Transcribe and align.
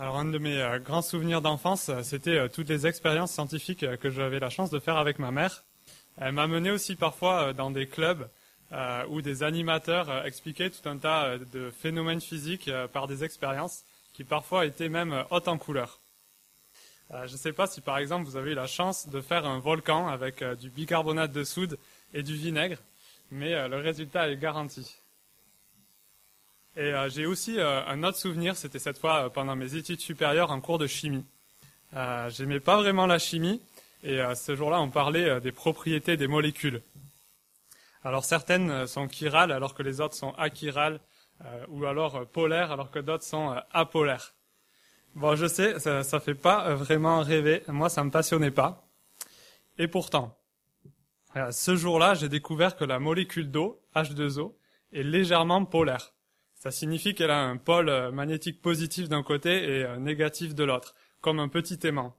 Alors 0.00 0.16
un 0.16 0.24
de 0.24 0.38
mes 0.38 0.60
euh, 0.60 0.80
grands 0.80 1.02
souvenirs 1.02 1.40
d'enfance, 1.40 1.88
euh, 1.88 2.02
c'était 2.02 2.36
euh, 2.36 2.48
toutes 2.48 2.68
les 2.68 2.84
expériences 2.84 3.30
scientifiques 3.30 3.86
que 3.98 4.10
j'avais 4.10 4.40
la 4.40 4.50
chance 4.50 4.70
de 4.70 4.80
faire 4.80 4.96
avec 4.96 5.20
ma 5.20 5.30
mère. 5.30 5.62
Elle 6.18 6.32
m'a 6.32 6.48
mené 6.48 6.72
aussi 6.72 6.96
parfois 6.96 7.52
dans 7.52 7.70
des 7.70 7.86
clubs 7.86 8.28
où 9.08 9.22
des 9.22 9.44
animateurs 9.44 10.26
expliquaient 10.26 10.70
tout 10.70 10.88
un 10.88 10.96
tas 10.96 11.38
de 11.38 11.70
phénomènes 11.70 12.20
physiques 12.20 12.70
par 12.92 13.06
des 13.06 13.22
expériences 13.22 13.84
qui 14.12 14.24
parfois 14.24 14.66
étaient 14.66 14.88
même 14.88 15.24
hautes 15.30 15.46
en 15.46 15.58
couleurs. 15.58 16.00
Je 17.10 17.32
ne 17.32 17.36
sais 17.36 17.52
pas 17.52 17.66
si 17.66 17.80
par 17.80 17.98
exemple 17.98 18.26
vous 18.26 18.36
avez 18.36 18.52
eu 18.52 18.54
la 18.54 18.66
chance 18.66 19.08
de 19.08 19.20
faire 19.20 19.44
un 19.44 19.58
volcan 19.58 20.08
avec 20.08 20.42
du 20.60 20.70
bicarbonate 20.70 21.30
de 21.32 21.44
soude 21.44 21.78
et 22.14 22.22
du 22.22 22.34
vinaigre, 22.34 22.78
mais 23.30 23.68
le 23.68 23.76
résultat 23.76 24.28
est 24.28 24.36
garanti. 24.36 24.96
Et 26.76 26.92
euh, 26.92 27.08
j'ai 27.08 27.24
aussi 27.24 27.58
euh, 27.60 27.86
un 27.86 28.02
autre 28.02 28.18
souvenir, 28.18 28.56
c'était 28.56 28.80
cette 28.80 28.98
fois 28.98 29.26
euh, 29.26 29.28
pendant 29.28 29.54
mes 29.54 29.76
études 29.76 30.00
supérieures 30.00 30.50
en 30.50 30.60
cours 30.60 30.78
de 30.78 30.88
chimie. 30.88 31.24
Euh, 31.94 32.28
J'aimais 32.30 32.58
pas 32.58 32.76
vraiment 32.76 33.06
la 33.06 33.20
chimie, 33.20 33.62
et 34.02 34.20
euh, 34.20 34.34
ce 34.34 34.56
jour-là 34.56 34.80
on 34.80 34.90
parlait 34.90 35.28
euh, 35.28 35.40
des 35.40 35.52
propriétés 35.52 36.16
des 36.16 36.26
molécules. 36.26 36.82
Alors 38.02 38.24
certaines 38.24 38.88
sont 38.88 39.08
chirales 39.08 39.52
alors 39.52 39.74
que 39.74 39.84
les 39.84 40.00
autres 40.00 40.14
sont 40.14 40.34
achirales, 40.36 41.00
ou 41.68 41.84
alors 41.86 42.26
polaires 42.26 42.70
alors 42.70 42.90
que 42.90 42.98
d'autres 42.98 43.24
sont 43.24 43.56
apolaires. 43.72 44.34
Bon, 45.14 45.36
je 45.36 45.46
sais, 45.46 45.78
ça, 45.80 46.02
ça 46.02 46.20
fait 46.20 46.34
pas 46.34 46.74
vraiment 46.74 47.20
rêver. 47.22 47.62
Moi, 47.66 47.88
ça 47.88 48.04
me 48.04 48.10
passionnait 48.10 48.50
pas. 48.50 48.86
Et 49.78 49.88
pourtant, 49.88 50.36
ce 51.50 51.76
jour-là, 51.76 52.14
j'ai 52.14 52.28
découvert 52.28 52.76
que 52.76 52.84
la 52.84 52.98
molécule 52.98 53.50
d'eau, 53.50 53.80
H2O, 53.96 54.54
est 54.92 55.02
légèrement 55.02 55.64
polaire. 55.64 56.13
Ça 56.64 56.70
signifie 56.70 57.14
qu'elle 57.14 57.30
a 57.30 57.42
un 57.42 57.58
pôle 57.58 57.90
euh, 57.90 58.10
magnétique 58.10 58.62
positif 58.62 59.10
d'un 59.10 59.22
côté 59.22 59.50
et 59.64 59.84
euh, 59.84 59.98
négatif 59.98 60.54
de 60.54 60.64
l'autre, 60.64 60.94
comme 61.20 61.38
un 61.38 61.48
petit 61.48 61.78
aimant. 61.86 62.16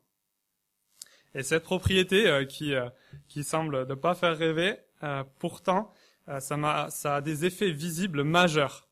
Et 1.34 1.42
cette 1.42 1.64
propriété 1.64 2.28
euh, 2.28 2.46
qui, 2.46 2.76
qui 3.28 3.44
semble 3.44 3.88
ne 3.88 3.96
pas 3.96 4.14
faire 4.14 4.38
rêver, 4.38 4.78
pourtant, 5.40 5.92
ça, 6.40 6.58
m'a- 6.58 6.92
ça 6.92 7.16
a 7.16 7.22
des 7.22 7.46
effets 7.46 7.72
visibles 7.72 8.24
majeurs. 8.24 8.88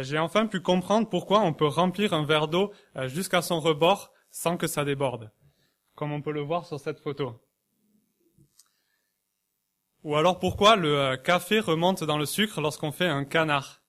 J'ai 0.00 0.18
enfin 0.18 0.46
pu 0.46 0.60
comprendre 0.60 1.08
pourquoi 1.08 1.40
on 1.40 1.52
peut 1.52 1.66
remplir 1.66 2.12
un 2.12 2.24
verre 2.24 2.48
d'eau 2.48 2.72
jusqu'à 3.06 3.42
son 3.42 3.58
rebord 3.60 4.12
sans 4.30 4.56
que 4.56 4.66
ça 4.66 4.84
déborde, 4.84 5.30
comme 5.94 6.12
on 6.12 6.20
peut 6.20 6.32
le 6.32 6.42
voir 6.42 6.66
sur 6.66 6.78
cette 6.78 7.00
photo. 7.00 7.40
Ou 10.04 10.14
alors 10.16 10.38
pourquoi 10.38 10.76
le 10.76 11.16
café 11.16 11.58
remonte 11.60 12.04
dans 12.04 12.18
le 12.18 12.26
sucre 12.26 12.60
lorsqu'on 12.60 12.92
fait 12.92 13.08
un 13.08 13.24
canard? 13.24 13.82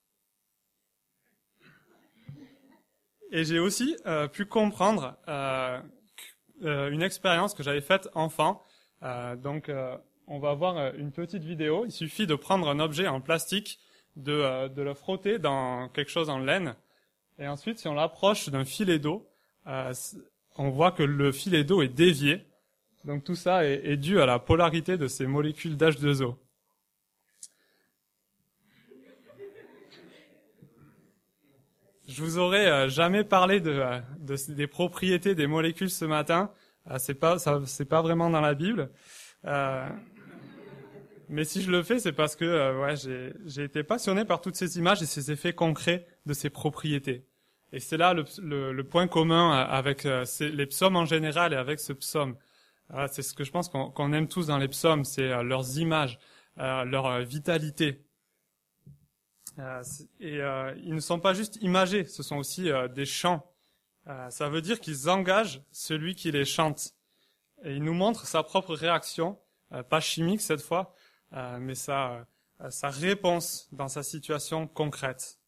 Et 3.30 3.44
j'ai 3.44 3.58
aussi 3.58 3.96
euh, 4.06 4.26
pu 4.28 4.44
comprendre 4.44 5.16
euh, 5.28 5.80
euh, 6.64 6.90
une 6.90 7.02
expérience 7.02 7.54
que 7.54 7.62
j'avais 7.62 7.80
faite 7.80 8.08
enfant. 8.14 8.62
Euh, 9.02 9.36
donc, 9.36 9.68
euh, 9.68 9.96
on 10.26 10.38
va 10.38 10.54
voir 10.54 10.94
une 10.94 11.12
petite 11.12 11.42
vidéo. 11.42 11.84
Il 11.86 11.92
suffit 11.92 12.26
de 12.26 12.34
prendre 12.34 12.68
un 12.68 12.80
objet 12.80 13.06
en 13.06 13.20
plastique, 13.20 13.78
de, 14.16 14.68
de 14.68 14.82
le 14.82 14.94
frotter 14.94 15.38
dans 15.38 15.88
quelque 15.88 16.10
chose 16.10 16.30
en 16.30 16.38
laine, 16.38 16.74
et 17.38 17.48
ensuite, 17.48 17.78
si 17.78 17.88
on 17.88 17.94
l'approche 17.94 18.48
d'un 18.50 18.64
filet 18.64 18.98
d'eau, 18.98 19.26
on 19.66 20.68
voit 20.68 20.92
que 20.92 21.02
le 21.02 21.32
filet 21.32 21.64
d'eau 21.64 21.80
est 21.80 21.88
dévié. 21.88 22.44
Donc 23.04 23.24
tout 23.24 23.34
ça 23.34 23.64
est, 23.64 23.80
est 23.84 23.96
dû 23.96 24.20
à 24.20 24.26
la 24.26 24.38
polarité 24.38 24.98
de 24.98 25.08
ces 25.08 25.26
molécules 25.26 25.76
d'H2O. 25.76 26.34
Je 32.20 32.24
vous 32.26 32.36
aurais 32.38 32.66
euh, 32.66 32.88
jamais 32.90 33.24
parlé 33.24 33.60
de, 33.60 33.70
euh, 33.70 33.98
de- 34.18 34.52
des 34.52 34.66
propriétés 34.66 35.34
des 35.34 35.46
molécules 35.46 35.88
ce 35.88 36.04
matin. 36.04 36.50
Euh, 36.90 36.96
c'est 36.98 37.14
pas 37.14 37.38
c'est 37.64 37.86
pas 37.86 38.02
vraiment 38.02 38.28
dans 38.28 38.42
la 38.42 38.52
Bible. 38.52 38.90
Euh, 39.46 39.88
mais 41.30 41.44
si 41.44 41.62
je 41.62 41.70
le 41.70 41.82
fais, 41.82 41.98
c'est 41.98 42.12
parce 42.12 42.36
que 42.36 42.78
ouais, 42.82 42.94
j'ai, 43.46 43.64
été 43.64 43.82
passionné 43.84 44.26
par 44.26 44.42
toutes 44.42 44.54
ces 44.56 44.76
images 44.76 45.00
et 45.00 45.06
ces 45.06 45.30
effets 45.32 45.54
concrets 45.54 46.06
de 46.26 46.34
ces 46.34 46.50
propriétés. 46.50 47.24
Et 47.72 47.80
c'est 47.80 47.96
là 47.96 48.12
le, 48.12 48.26
le- 48.42 48.72
le 48.74 48.84
point 48.84 49.08
commun 49.08 49.52
avec 49.52 50.04
les 50.40 50.66
psaumes 50.66 50.96
en 50.96 51.06
général 51.06 51.54
et 51.54 51.56
avec 51.56 51.80
ce 51.80 51.94
psaume. 51.94 52.36
C'est 53.10 53.22
ce 53.22 53.32
que 53.32 53.44
je 53.44 53.50
pense 53.50 53.70
qu'on, 53.70 54.12
aime 54.12 54.28
tous 54.28 54.48
dans 54.48 54.58
les 54.58 54.68
psaumes, 54.68 55.04
c'est 55.04 55.28
leurs 55.42 55.78
images, 55.78 56.18
leur 56.58 57.20
vitalité. 57.20 58.04
Euh, 59.60 59.82
et 60.20 60.40
euh, 60.40 60.74
ils 60.82 60.94
ne 60.94 61.00
sont 61.00 61.20
pas 61.20 61.34
juste 61.34 61.56
imagés, 61.60 62.04
ce 62.04 62.22
sont 62.22 62.36
aussi 62.36 62.70
euh, 62.70 62.88
des 62.88 63.06
chants. 63.06 63.46
Ça 64.30 64.48
veut 64.48 64.60
dire 64.60 64.80
qu'ils 64.80 65.08
engagent 65.08 65.62
celui 65.70 66.16
qui 66.16 66.32
les 66.32 66.44
chante. 66.44 66.94
Et 67.62 67.76
il 67.76 67.84
nous 67.84 67.94
montre 67.94 68.26
sa 68.26 68.42
propre 68.42 68.74
réaction, 68.74 69.38
pas 69.88 70.00
chimique 70.00 70.40
cette 70.40 70.62
fois, 70.62 70.96
mais 71.60 71.76
sa, 71.76 72.26
sa 72.70 72.88
réponse 72.88 73.68
dans 73.70 73.86
sa 73.86 74.02
situation 74.02 74.66
concrète. 74.66 75.38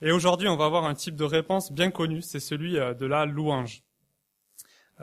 Et 0.00 0.10
aujourd'hui, 0.10 0.48
on 0.48 0.56
va 0.56 0.64
avoir 0.64 0.84
un 0.84 0.94
type 0.94 1.16
de 1.16 1.24
réponse 1.24 1.70
bien 1.70 1.90
connu, 1.90 2.22
c'est 2.22 2.40
celui 2.40 2.76
de 2.76 3.04
la 3.04 3.26
louange. 3.26 3.82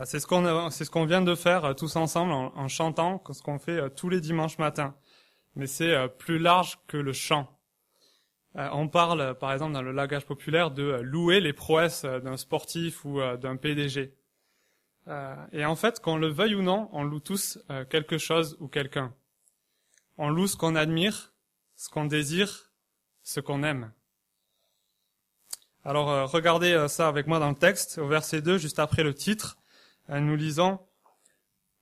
C'est 0.06 0.20
ce 0.20 0.26
qu'on 0.26 0.72
c'est 0.72 0.86
ce 0.86 0.90
qu'on 0.90 1.06
vient 1.06 1.22
de 1.22 1.36
faire 1.36 1.76
tous 1.76 1.96
ensemble 1.96 2.32
en, 2.32 2.58
en 2.58 2.68
chantant, 2.68 3.22
ce 3.32 3.44
qu'on 3.44 3.60
fait 3.60 3.88
tous 3.92 4.10
les 4.10 4.22
dimanches 4.22 4.58
matins. 4.58 4.96
Mais 5.54 5.68
c'est 5.68 5.94
plus 6.18 6.40
large 6.40 6.80
que 6.88 6.98
le 6.98 7.14
chant. 7.14 7.61
Euh, 8.58 8.70
on 8.74 8.88
parle, 8.88 9.22
euh, 9.22 9.34
par 9.34 9.54
exemple, 9.54 9.74
dans 9.74 9.82
le 9.82 9.92
langage 9.92 10.26
populaire, 10.26 10.72
de 10.72 10.84
euh, 10.84 11.02
louer 11.02 11.40
les 11.40 11.54
prouesses 11.54 12.04
d'un 12.04 12.38
sportif 12.38 13.06
ou 13.06 13.20
d'un 13.38 13.56
PDG. 13.56 14.14
Et 15.52 15.66
en 15.66 15.76
fait, 15.76 16.00
qu'on 16.00 16.16
le 16.16 16.28
veuille 16.28 16.56
ou 16.56 16.62
non, 16.62 16.88
on 16.94 17.04
loue 17.04 17.20
tous 17.20 17.60
quelque 17.90 18.18
chose 18.18 18.56
ou 18.60 18.68
quelqu'un. 18.68 19.14
On 20.18 20.30
loue 20.30 20.48
ce 20.48 20.56
qu'on 20.56 20.76
admire, 20.76 21.34
ce 21.76 21.90
qu'on 21.90 22.06
désire, 22.06 22.72
ce 23.24 23.40
qu'on 23.40 23.64
aime. 23.64 23.92
Alors, 25.84 26.32
regardez 26.32 26.86
ça 26.88 27.08
avec 27.08 27.26
moi 27.28 27.40
dans 27.40 27.50
le 27.50 27.56
texte, 27.56 27.98
au 27.98 28.08
verset 28.08 28.42
2, 28.42 28.60
juste 28.60 28.80
après 28.80 29.04
le 29.04 29.14
titre. 29.14 29.58
Nous 30.08 30.36
lisons 30.36 30.80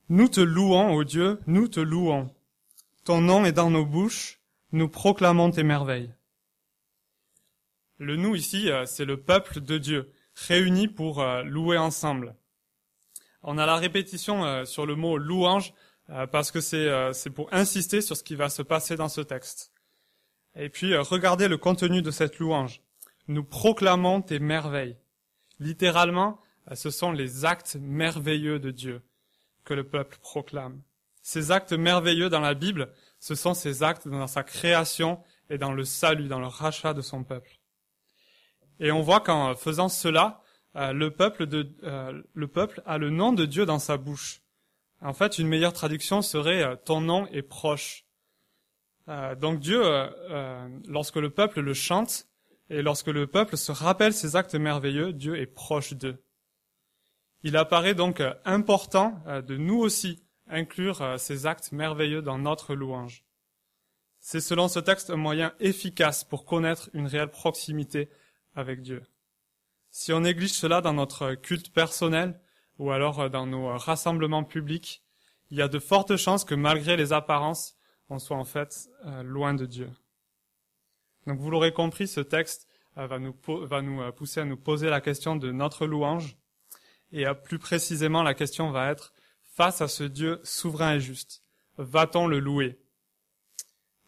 Nous 0.08 0.28
te 0.28 0.40
louons, 0.40 0.94
ô 0.94 1.04
Dieu, 1.04 1.38
nous 1.46 1.68
te 1.68 1.78
louons. 1.78 2.34
Ton 3.04 3.20
nom 3.20 3.44
est 3.44 3.52
dans 3.52 3.70
nos 3.70 3.84
bouches, 3.84 4.40
nous 4.72 4.88
proclamons 4.88 5.50
tes 5.50 5.62
merveilles. 5.62 6.12
Le 8.00 8.16
nous 8.16 8.34
ici, 8.34 8.70
euh, 8.70 8.86
c'est 8.86 9.04
le 9.04 9.18
peuple 9.18 9.60
de 9.60 9.76
Dieu, 9.76 10.10
réuni 10.34 10.88
pour 10.88 11.20
euh, 11.20 11.42
louer 11.42 11.76
ensemble. 11.76 12.34
On 13.42 13.58
a 13.58 13.66
la 13.66 13.76
répétition 13.76 14.42
euh, 14.42 14.64
sur 14.64 14.86
le 14.86 14.96
mot 14.96 15.18
louange 15.18 15.74
parce 16.32 16.50
que 16.50 16.60
c'est 16.60 17.30
pour 17.30 17.48
insister 17.54 18.00
sur 18.00 18.16
ce 18.16 18.24
qui 18.24 18.34
va 18.34 18.48
se 18.48 18.62
passer 18.62 18.96
dans 18.96 19.08
ce 19.08 19.20
texte. 19.20 19.70
Et 20.56 20.68
puis 20.68 20.96
regardez 20.96 21.46
le 21.46 21.56
contenu 21.56 22.02
de 22.02 22.10
cette 22.10 22.40
louange. 22.40 22.82
Nous 23.28 23.44
proclamons 23.44 24.20
tes 24.20 24.40
merveilles. 24.40 24.96
Littéralement, 25.60 26.40
ce 26.74 26.90
sont 26.90 27.12
les 27.12 27.44
actes 27.44 27.76
merveilleux 27.80 28.58
de 28.58 28.72
Dieu 28.72 29.02
que 29.62 29.72
le 29.72 29.84
peuple 29.84 30.18
proclame. 30.20 30.82
Ces 31.22 31.52
actes 31.52 31.74
merveilleux 31.74 32.28
dans 32.28 32.40
la 32.40 32.54
Bible, 32.54 32.92
ce 33.20 33.36
sont 33.36 33.54
ces 33.54 33.84
actes 33.84 34.08
dans 34.08 34.26
sa 34.26 34.42
création 34.42 35.22
et 35.48 35.58
dans 35.58 35.72
le 35.72 35.84
salut, 35.84 36.26
dans 36.26 36.40
le 36.40 36.48
rachat 36.48 36.92
de 36.92 37.02
son 37.02 37.22
peuple. 37.22 37.59
Et 38.80 38.90
on 38.90 39.02
voit 39.02 39.20
qu'en 39.20 39.54
faisant 39.54 39.90
cela, 39.90 40.42
euh, 40.74 40.92
le 40.92 41.10
peuple 41.10 41.46
de, 41.46 41.70
euh, 41.84 42.22
le 42.32 42.48
peuple 42.48 42.82
a 42.86 42.96
le 42.96 43.10
nom 43.10 43.32
de 43.32 43.44
Dieu 43.44 43.66
dans 43.66 43.78
sa 43.78 43.98
bouche. 43.98 44.40
En 45.02 45.12
fait, 45.12 45.38
une 45.38 45.48
meilleure 45.48 45.74
traduction 45.74 46.22
serait 46.22 46.62
euh, 46.62 46.76
ton 46.76 47.00
nom 47.00 47.26
est 47.28 47.42
proche. 47.42 48.04
Donc 49.40 49.58
Dieu, 49.58 49.82
lorsque 50.86 51.16
le 51.16 51.30
peuple 51.30 51.62
le 51.62 51.74
chante 51.74 52.28
et 52.68 52.80
lorsque 52.80 53.08
le 53.08 53.26
peuple 53.26 53.56
se 53.56 53.72
rappelle 53.72 54.12
ses 54.12 54.36
actes 54.36 54.54
merveilleux, 54.54 55.12
Dieu 55.12 55.36
est 55.36 55.48
proche 55.48 55.94
d'eux. 55.94 56.22
Il 57.42 57.56
apparaît 57.56 57.96
donc 57.96 58.22
important 58.44 59.20
de 59.26 59.56
nous 59.56 59.78
aussi 59.78 60.22
inclure 60.46 61.18
ces 61.18 61.46
actes 61.46 61.72
merveilleux 61.72 62.22
dans 62.22 62.38
notre 62.38 62.76
louange. 62.76 63.24
C'est 64.20 64.38
selon 64.40 64.68
ce 64.68 64.78
texte 64.78 65.10
un 65.10 65.16
moyen 65.16 65.54
efficace 65.58 66.22
pour 66.22 66.44
connaître 66.44 66.88
une 66.92 67.08
réelle 67.08 67.32
proximité 67.32 68.10
avec 68.54 68.82
Dieu. 68.82 69.02
Si 69.90 70.12
on 70.12 70.20
néglige 70.20 70.52
cela 70.52 70.80
dans 70.80 70.92
notre 70.92 71.34
culte 71.34 71.72
personnel 71.72 72.40
ou 72.78 72.90
alors 72.90 73.20
euh, 73.20 73.28
dans 73.28 73.46
nos 73.46 73.68
euh, 73.68 73.76
rassemblements 73.76 74.44
publics, 74.44 75.02
il 75.50 75.58
y 75.58 75.62
a 75.62 75.68
de 75.68 75.78
fortes 75.78 76.16
chances 76.16 76.44
que 76.44 76.54
malgré 76.54 76.96
les 76.96 77.12
apparences, 77.12 77.76
on 78.08 78.18
soit 78.18 78.36
en 78.36 78.44
fait 78.44 78.88
euh, 79.06 79.22
loin 79.22 79.52
de 79.54 79.66
Dieu. 79.66 79.90
Donc 81.26 81.38
vous 81.38 81.50
l'aurez 81.50 81.72
compris, 81.72 82.08
ce 82.08 82.20
texte 82.20 82.68
va 82.96 83.18
nous, 83.18 83.34
va 83.46 83.82
nous 83.82 84.12
pousser 84.12 84.40
à 84.40 84.44
nous 84.44 84.56
poser 84.56 84.90
la 84.90 85.00
question 85.00 85.36
de 85.36 85.52
notre 85.52 85.86
louange, 85.86 86.36
et 87.12 87.24
plus 87.44 87.58
précisément 87.58 88.22
la 88.22 88.34
question 88.34 88.70
va 88.70 88.90
être, 88.90 89.14
face 89.42 89.80
à 89.80 89.88
ce 89.88 90.02
Dieu 90.02 90.40
souverain 90.44 90.94
et 90.94 91.00
juste, 91.00 91.42
va-t-on 91.76 92.26
le 92.26 92.40
louer? 92.40 92.80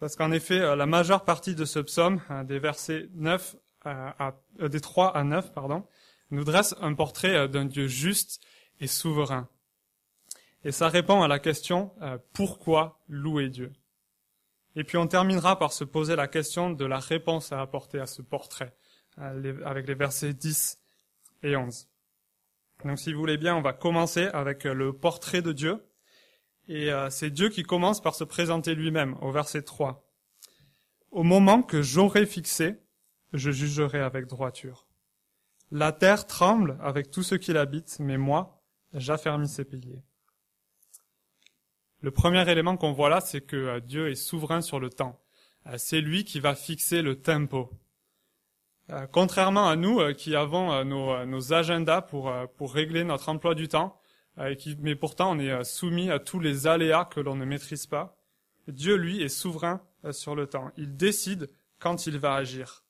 Parce 0.00 0.17
qu'en 0.17 0.33
effet, 0.33 0.59
la 0.75 0.87
majeure 0.87 1.25
partie 1.25 1.55
de 1.55 1.65
ce 1.65 1.79
psaume, 1.79 2.21
des 2.44 2.59
versets 2.59 3.09
9 3.15 3.56
à, 3.84 4.34
euh, 4.61 4.69
des 4.69 4.81
3 4.81 5.17
à 5.17 5.25
9, 5.25 5.52
pardon, 5.52 5.87
nous 6.31 6.44
dresse 6.44 6.75
un 6.81 6.94
portrait 6.94 7.49
d'un 7.49 7.64
Dieu 7.64 7.87
juste 7.87 8.40
et 8.81 8.87
souverain. 8.87 9.49
Et 10.64 10.73
ça 10.73 10.88
répond 10.88 11.23
à 11.23 11.29
la 11.29 11.38
question 11.38 11.93
pourquoi 12.32 13.00
louer 13.08 13.49
Dieu? 13.49 13.73
Et 14.76 14.84
puis 14.84 14.96
on 14.96 15.06
terminera 15.06 15.58
par 15.58 15.73
se 15.73 15.84
poser 15.84 16.17
la 16.17 16.29
question 16.29 16.70
de 16.70 16.84
la 16.87 16.99
réponse 16.99 17.52
à 17.52 17.61
apporter 17.61 17.99
à 17.99 18.06
ce 18.06 18.23
portrait, 18.23 18.75
avec 19.19 19.87
les 19.87 19.94
versets 19.94 20.32
10 20.32 20.79
et 21.43 21.56
11. 21.56 21.88
Donc 22.84 22.99
si 22.99 23.12
vous 23.12 23.19
voulez 23.19 23.37
bien, 23.37 23.55
on 23.56 23.61
va 23.61 23.73
commencer 23.73 24.26
avec 24.29 24.64
le 24.64 24.93
portrait 24.93 25.43
de 25.43 25.52
Dieu. 25.52 25.84
Et 26.69 26.90
c'est 27.11 27.31
Dieu 27.31 27.49
qui 27.49 27.64
commence 27.64 28.00
par 28.00 28.14
se 28.14 28.25
présenter 28.25 28.75
lui-même 28.75 29.17
au 29.20 29.32
verset 29.32 29.62
3. 29.62 30.08
Au 31.11 31.25
moment 31.25 31.62
que 31.62 31.82
j'aurai 31.82 32.25
fixé, 32.25 32.81
je 33.32 33.50
jugerai 33.50 34.00
avec 34.00 34.26
droiture. 34.26 34.87
La 35.70 35.93
terre 35.93 36.26
tremble 36.26 36.76
avec 36.82 37.11
tout 37.11 37.23
ce 37.23 37.34
qui 37.34 37.52
l'habite, 37.52 37.96
mais 37.99 38.19
moi, 38.19 38.62
j'affermis 38.93 39.49
ses 39.49 39.64
piliers. 39.64 40.02
Le 42.02 42.11
premier 42.11 42.49
élément 42.50 42.76
qu'on 42.76 42.93
voit 42.93 43.08
là, 43.08 43.20
c'est 43.20 43.40
que 43.40 43.56
euh, 43.56 43.81
Dieu 43.81 44.11
est 44.11 44.17
souverain 44.17 44.61
sur 44.61 44.81
le 44.81 44.90
temps. 44.90 45.20
Euh, 45.69 45.76
c'est 45.79 46.00
lui 46.00 46.25
qui 46.25 46.40
va 46.40 46.56
fixer 46.56 47.00
le 47.00 47.23
tempo. 47.23 47.70
Euh, 48.90 49.06
contrairement 49.06 49.69
à 49.69 49.76
nous 49.76 50.12
qui 50.14 50.34
avons 50.34 50.84
nos, 50.84 51.52
agendas 51.52 52.02
pour, 52.02 52.32
régler 52.61 53.05
notre 53.05 53.29
emploi 53.29 53.55
du 53.55 53.69
temps, 53.69 54.00
mais 54.81 54.96
pourtant 54.96 55.37
on 55.37 55.38
est 55.38 55.62
soumis 55.62 56.11
à 56.11 56.19
tous 56.19 56.40
les 56.40 56.67
aléas 56.67 57.05
que 57.05 57.20
l'on 57.20 57.37
ne 57.37 57.44
maîtrise 57.44 57.87
pas, 57.87 58.19
Dieu, 58.67 58.96
lui, 58.96 59.23
est 59.23 59.29
souverain 59.29 59.81
sur 60.11 60.34
le 60.34 60.49
temps. 60.49 60.73
Il 60.76 60.96
décide 60.96 61.49
quand 61.79 62.06
il 62.06 62.19
va 62.19 62.34
agir. 62.34 62.82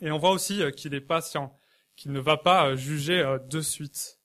Et 0.00 0.10
on 0.10 0.18
voit 0.18 0.30
aussi 0.30 0.62
euh, 0.62 0.70
qu'il 0.70 0.94
est 0.94 1.00
patient, 1.00 1.58
qu'il 1.96 2.12
ne 2.12 2.20
va 2.20 2.36
pas 2.36 2.68
euh, 2.68 2.76
juger 2.76 3.38
de 3.48 3.60
suite. 3.60 4.20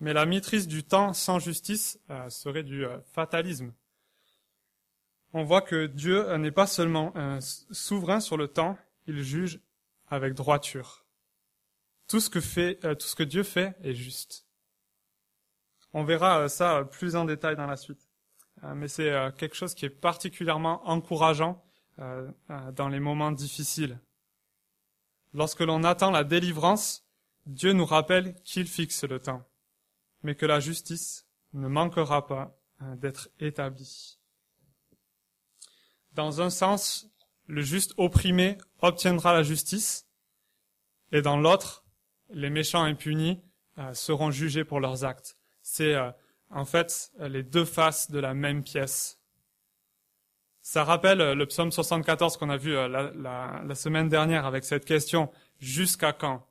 Mais 0.00 0.12
la 0.12 0.26
maîtrise 0.26 0.66
du 0.66 0.82
temps 0.82 1.12
sans 1.12 1.38
justice 1.38 2.00
serait 2.30 2.62
du 2.62 2.86
fatalisme. 3.12 3.74
On 5.34 5.44
voit 5.44 5.60
que 5.60 5.86
Dieu 5.86 6.34
n'est 6.38 6.50
pas 6.50 6.66
seulement 6.66 7.12
souverain 7.70 8.20
sur 8.20 8.38
le 8.38 8.48
temps, 8.48 8.78
il 9.06 9.22
juge 9.22 9.60
avec 10.06 10.32
droiture. 10.32 11.04
Tout 12.08 12.18
ce 12.18 12.30
que 12.30 12.40
fait, 12.40 12.76
tout 12.96 13.06
ce 13.06 13.14
que 13.14 13.22
Dieu 13.22 13.42
fait 13.42 13.76
est 13.82 13.92
juste. 13.92 14.46
On 15.92 16.02
verra 16.02 16.48
ça 16.48 16.88
plus 16.90 17.14
en 17.14 17.26
détail 17.26 17.56
dans 17.56 17.66
la 17.66 17.76
suite. 17.76 18.10
Euh, 18.64 18.74
mais 18.74 18.88
c'est 18.88 19.10
euh, 19.10 19.30
quelque 19.30 19.56
chose 19.56 19.74
qui 19.74 19.86
est 19.86 19.90
particulièrement 19.90 20.86
encourageant 20.88 21.62
euh, 21.98 22.30
dans 22.74 22.88
les 22.88 23.00
moments 23.00 23.32
difficiles. 23.32 23.98
Lorsque 25.32 25.60
l'on 25.60 25.84
attend 25.84 26.10
la 26.10 26.24
délivrance, 26.24 27.06
Dieu 27.46 27.72
nous 27.72 27.86
rappelle 27.86 28.34
qu'il 28.42 28.66
fixe 28.66 29.04
le 29.04 29.20
temps, 29.20 29.48
mais 30.22 30.34
que 30.34 30.46
la 30.46 30.60
justice 30.60 31.26
ne 31.52 31.68
manquera 31.68 32.26
pas 32.26 32.56
d'être 32.96 33.28
établie. 33.38 34.18
Dans 36.12 36.40
un 36.40 36.50
sens, 36.50 37.08
le 37.46 37.62
juste 37.62 37.94
opprimé 37.96 38.58
obtiendra 38.80 39.32
la 39.32 39.42
justice, 39.42 40.08
et 41.12 41.22
dans 41.22 41.36
l'autre, 41.36 41.84
les 42.30 42.50
méchants 42.50 42.82
impunis 42.82 43.40
seront 43.92 44.30
jugés 44.30 44.64
pour 44.64 44.80
leurs 44.80 45.04
actes. 45.04 45.36
C'est 45.62 45.94
en 46.50 46.64
fait 46.64 47.12
les 47.20 47.42
deux 47.42 47.64
faces 47.64 48.10
de 48.10 48.18
la 48.18 48.34
même 48.34 48.64
pièce. 48.64 49.19
Ça 50.62 50.84
rappelle 50.84 51.20
euh, 51.20 51.34
le 51.34 51.46
psaume 51.46 51.72
74 51.72 52.36
qu'on 52.36 52.50
a 52.50 52.56
vu 52.56 52.76
euh, 52.76 52.88
la, 52.88 53.74
semaine 53.74 54.08
dernière 54.08 54.44
avec 54.46 54.64
cette 54.64 54.84
question 54.84 55.30
jusqu'à 55.58 56.12
quand? 56.12 56.46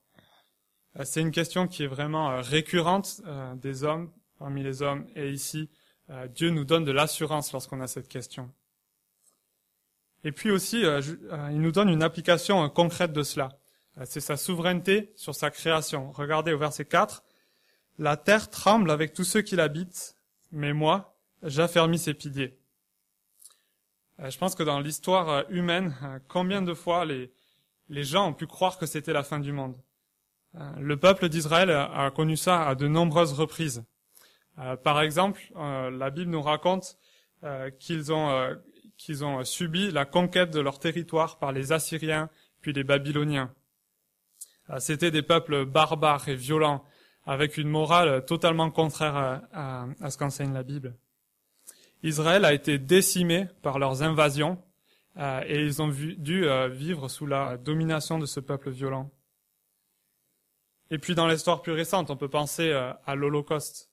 Euh, 0.98 1.04
C'est 1.06 1.22
une 1.22 1.32
question 1.32 1.68
qui 1.68 1.84
est 1.84 1.88
vraiment 1.88 2.42
récurrente 2.42 3.22
des 3.56 3.84
hommes, 3.84 4.12
parmi 4.38 4.64
les 4.64 4.82
hommes, 4.82 5.06
et 5.16 5.30
ici, 5.30 5.70
Dieu 6.34 6.50
nous 6.50 6.66
donne 6.66 6.86
de 6.86 6.92
l'assurance 6.92 7.54
lorsqu'on 7.54 7.82
a 7.82 7.88
cette 7.88 8.08
question. 8.08 8.52
Et 10.24 10.32
puis 10.32 10.50
aussi, 10.50 10.82
il 10.82 11.62
nous 11.62 11.72
donne 11.72 11.88
une 11.88 12.02
application 12.02 12.68
concrète 12.70 13.14
de 13.14 13.22
cela. 13.22 13.50
C'est 14.06 14.20
sa 14.20 14.36
souveraineté 14.36 15.14
sur 15.16 15.36
sa 15.36 15.52
création. 15.52 16.12
Regardez 16.12 16.52
au 16.52 16.58
verset 16.58 16.86
4, 16.86 17.24
la 18.00 18.18
terre 18.18 18.50
tremble 18.50 18.90
avec 18.90 19.14
tous 19.14 19.24
ceux 19.24 19.42
qui 19.42 19.56
l'habitent, 19.56 20.16
mais 20.52 20.74
moi, 20.74 21.16
j'affermis 21.44 22.00
ses 22.00 22.16
piliers. 22.16 22.59
Euh, 24.21 24.30
je 24.30 24.38
pense 24.38 24.56
que 24.56 24.63
dans 24.63 24.80
l'histoire 24.80 25.30
euh, 25.30 25.44
humaine, 25.50 25.95
euh, 26.04 26.19
combien 26.27 26.62
de 26.62 26.74
fois 26.74 27.06
les, 27.06 27.31
gens 27.89 28.30
ont 28.30 28.33
pu 28.33 28.48
croire 28.48 28.77
que 28.77 28.86
c'était 28.86 29.13
la 29.13 29.24
fin 29.24 29.39
du 29.39 29.51
monde 29.51 29.75
Le 30.77 30.95
peuple 30.98 31.30
d'Israël 31.30 31.71
a 31.71 32.12
connu 32.12 32.38
ça 32.38 32.68
à 32.68 32.75
de 32.75 32.88
nombreuses 32.88 33.33
reprises. 33.33 33.83
Par 34.83 35.01
exemple, 35.01 35.42
la 35.56 36.10
Bible 36.12 36.30
nous 36.30 36.42
raconte 36.42 36.98
qu'ils 37.80 38.13
ont, 38.13 38.56
qu'ils 38.95 39.25
ont 39.25 39.44
subi 39.44 39.89
la 39.89 40.06
conquête 40.06 40.51
de 40.51 40.60
leur 40.60 40.77
territoire 40.77 41.39
par 41.39 41.51
les 41.51 41.72
Assyriens 41.72 42.30
puis 42.62 42.74
les 42.74 42.83
Babyloniens. 42.83 43.51
C'était 44.77 45.10
des 45.10 45.24
peuples 45.24 45.65
barbares 45.65 46.30
et 46.30 46.36
violents 46.36 46.83
avec 47.25 47.57
une 47.57 47.69
morale 47.69 48.24
totalement 48.25 48.69
contraire 48.69 49.42
à, 49.51 49.88
ce 50.12 50.18
qu'enseigne 50.18 50.54
la 50.54 50.63
Bible. 50.63 50.95
Israël 52.04 52.46
a 52.46 52.54
été 52.54 52.78
décimé 52.80 53.48
par 53.62 53.80
leurs 53.80 54.04
invasions 54.04 54.62
euh, 55.18 55.44
et 55.46 55.62
ils 55.62 55.81
ont 55.81 55.90
dû 55.90 56.46
euh, 56.46 56.69
vivre 56.69 57.10
sous 57.10 57.25
la 57.25 57.57
domination 57.57 58.19
de 58.19 58.25
ce 58.25 58.40
peuple 58.40 58.69
violent. 58.69 59.12
Et 60.92 60.98
puis 60.98 61.13
dans 61.13 61.28
l'histoire 61.28 61.62
plus 61.62 61.74
récente, 61.74 62.10
on 62.10 62.16
peut 62.16 62.30
penser 62.30 62.69
euh, 62.72 62.94
à 63.06 63.16
l'Holocauste. 63.16 63.92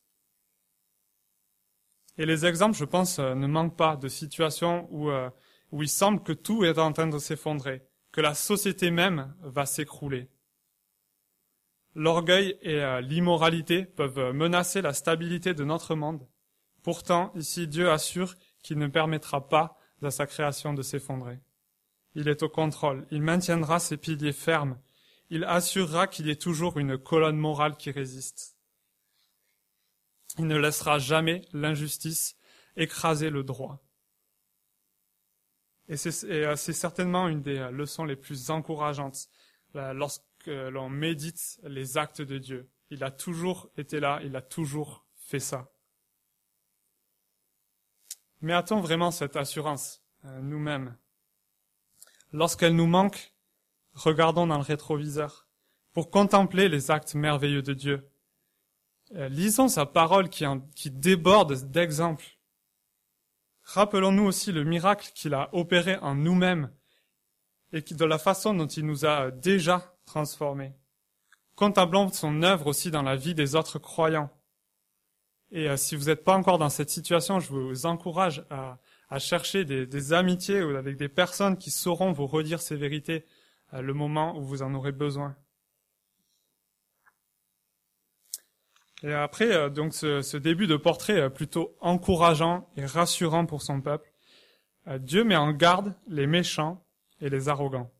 Et 2.17 2.27
les 2.27 2.47
exemples, 2.47 2.77
je 2.77 2.85
pense, 2.85 3.19
ne 3.19 3.47
manquent 3.47 3.77
pas 3.77 3.97
de 3.97 4.09
situations 4.09 4.89
où, 4.91 5.11
il 5.83 5.89
semble 5.89 6.23
que 6.23 6.33
tout 6.33 6.65
est 6.65 6.79
en 6.79 6.91
train 6.93 7.09
de 7.09 7.19
s'effondrer, 7.19 7.83
que 8.11 8.23
la 8.23 8.33
société 8.33 8.91
même 8.91 9.35
va 9.43 9.67
s'écrouler. 9.67 10.31
L'orgueil 11.95 12.57
et 12.63 12.81
l'immoralité 13.03 13.85
peuvent 13.85 14.33
menacer 14.33 14.81
la 14.81 14.95
stabilité 14.95 15.53
de 15.53 15.65
notre 15.65 15.95
monde. 15.95 16.27
Pourtant, 16.87 17.33
ici, 17.35 17.67
Dieu 17.67 17.91
assure 17.91 18.37
qu'il 18.63 18.79
ne 18.79 18.87
permettra 18.87 19.49
pas 19.49 19.77
à 20.03 20.13
sa 20.13 20.25
création 20.25 20.73
de 20.73 20.83
s'effondrer. 20.83 21.41
Il 22.15 22.29
est 22.29 22.45
au 22.45 22.49
contrôle, 22.49 23.09
il 23.11 23.23
maintiendra 23.23 23.81
ses 23.81 23.97
piliers 23.97 24.33
fermes, 24.33 24.79
il 25.29 25.43
assurera 25.43 26.07
qu'il 26.07 26.29
y 26.29 26.31
ait 26.31 26.37
toujours 26.37 26.79
une 26.79 26.97
colonne 26.97 27.39
morale 27.39 27.77
qui 27.77 27.91
résiste. 27.91 28.57
Il 30.39 30.47
ne 30.47 30.57
laissera 30.57 31.01
jamais 31.01 31.43
l'injustice 31.53 32.37
écraser 32.77 33.31
le 33.31 33.43
droit. 33.43 33.85
Et 35.89 35.97
c'est 35.97 36.25
euh, 36.31 36.55
certainement 36.55 37.27
une 37.27 37.43
des 37.43 37.59
euh, 37.59 37.73
leçons 37.73 38.05
les 38.05 38.15
plus 38.15 38.51
encourageantes 38.51 39.29
lorsque 39.75 40.23
que 40.39 40.69
l'on 40.69 40.89
médite 40.89 41.59
les 41.65 41.99
actes 41.99 42.23
de 42.23 42.39
Dieu. 42.39 42.71
Il 42.91 43.03
a 43.03 43.11
toujours 43.11 43.73
été 43.77 43.99
là, 43.99 44.21
il 44.23 44.37
a 44.37 44.41
toujours 44.41 45.05
fait 45.17 45.41
ça. 45.41 45.69
Mais 48.47 48.53
a-t-on 48.53 48.79
vraiment 48.79 49.11
cette 49.11 49.35
assurance 49.35 50.05
euh, 50.25 50.41
nous-mêmes? 50.41 50.97
Lorsqu'elle 52.33 52.77
nous 52.77 52.87
manque, 52.87 53.35
regardons 53.93 54.47
dans 54.47 54.59
le 54.59 54.63
rétroviseur 54.63 55.49
pour 55.93 56.13
contempler 56.13 56.69
les 56.69 56.93
actes 56.93 57.17
merveilleux 57.17 57.63
de 57.63 57.75
Dieu. 57.75 58.09
Euh, 59.17 59.29
lisons 59.29 59.67
sa 59.67 59.85
parole 59.85 60.29
qui, 60.29 60.45
qui 60.77 60.93
déborde 60.93 61.55
d'exemples. 61.73 62.39
Rappelons-nous 63.65 64.27
aussi 64.27 64.53
le 64.53 64.63
miracle 64.63 65.11
qu'il 65.13 65.35
a 65.35 65.53
opéré 65.53 65.97
en 65.97 66.15
nous-mêmes 66.15 66.71
et 67.73 67.81
de 67.81 68.05
la 68.05 68.17
façon 68.17 68.55
dont 68.55 68.69
il 68.69 68.87
nous 68.87 69.05
a 69.07 69.33
déjà 69.33 69.99
transformés. 70.05 70.77
Contemplons 71.57 72.13
son 72.13 72.45
œuvre 72.45 72.69
aussi 72.69 72.93
dans 72.93 73.03
la 73.03 73.17
vie 73.17 73.35
des 73.35 73.57
autres 73.57 73.81
croyants. 73.81 74.31
Et 75.53 75.69
euh, 75.69 75.77
si 75.77 75.97
vous 75.97 76.07
n'êtes 76.07 76.25
pas 76.25 76.37
encore 76.37 76.59
dans 76.59 76.69
cette 76.69 76.91
situation, 76.91 77.41
je 77.41 77.51
vous 77.51 77.87
encourage 77.87 78.45
à, 78.51 78.79
chercher 79.19 79.65
des, 79.65 80.13
amitiés 80.13 80.63
ou 80.63 80.77
avec 80.77 80.97
des 80.97 81.09
personnes 81.09 81.57
qui 81.57 81.71
sauront 81.71 82.13
vous 82.13 82.27
redire 82.27 82.61
ces 82.61 82.77
vérités 82.77 83.25
à 83.71 83.81
le 83.81 83.95
moment 83.95 84.37
où 84.37 84.43
vous 84.43 84.63
en 84.63 84.75
aurez 84.75 84.93
besoin. 84.93 85.37
Et 89.03 89.13
après, 89.13 89.53
euh, 89.53 89.69
donc 89.69 89.95
ce, 89.95 90.23
ce, 90.23 90.37
début 90.37 90.67
de 90.67 90.77
portrait 90.77 91.21
euh, 91.21 91.29
plutôt 91.29 91.77
encourageant 91.81 92.69
et 92.77 92.87
rassurant 92.87 93.47
pour 93.47 93.63
son 93.63 93.81
peuple, 93.81 94.11
Dieu 95.01 95.25
met 95.25 95.35
en 95.35 95.51
garde 95.51 95.97
les 96.07 96.29
méchants 96.29 96.87
et 97.21 97.29
les 97.29 97.49
arrogants. 97.49 97.91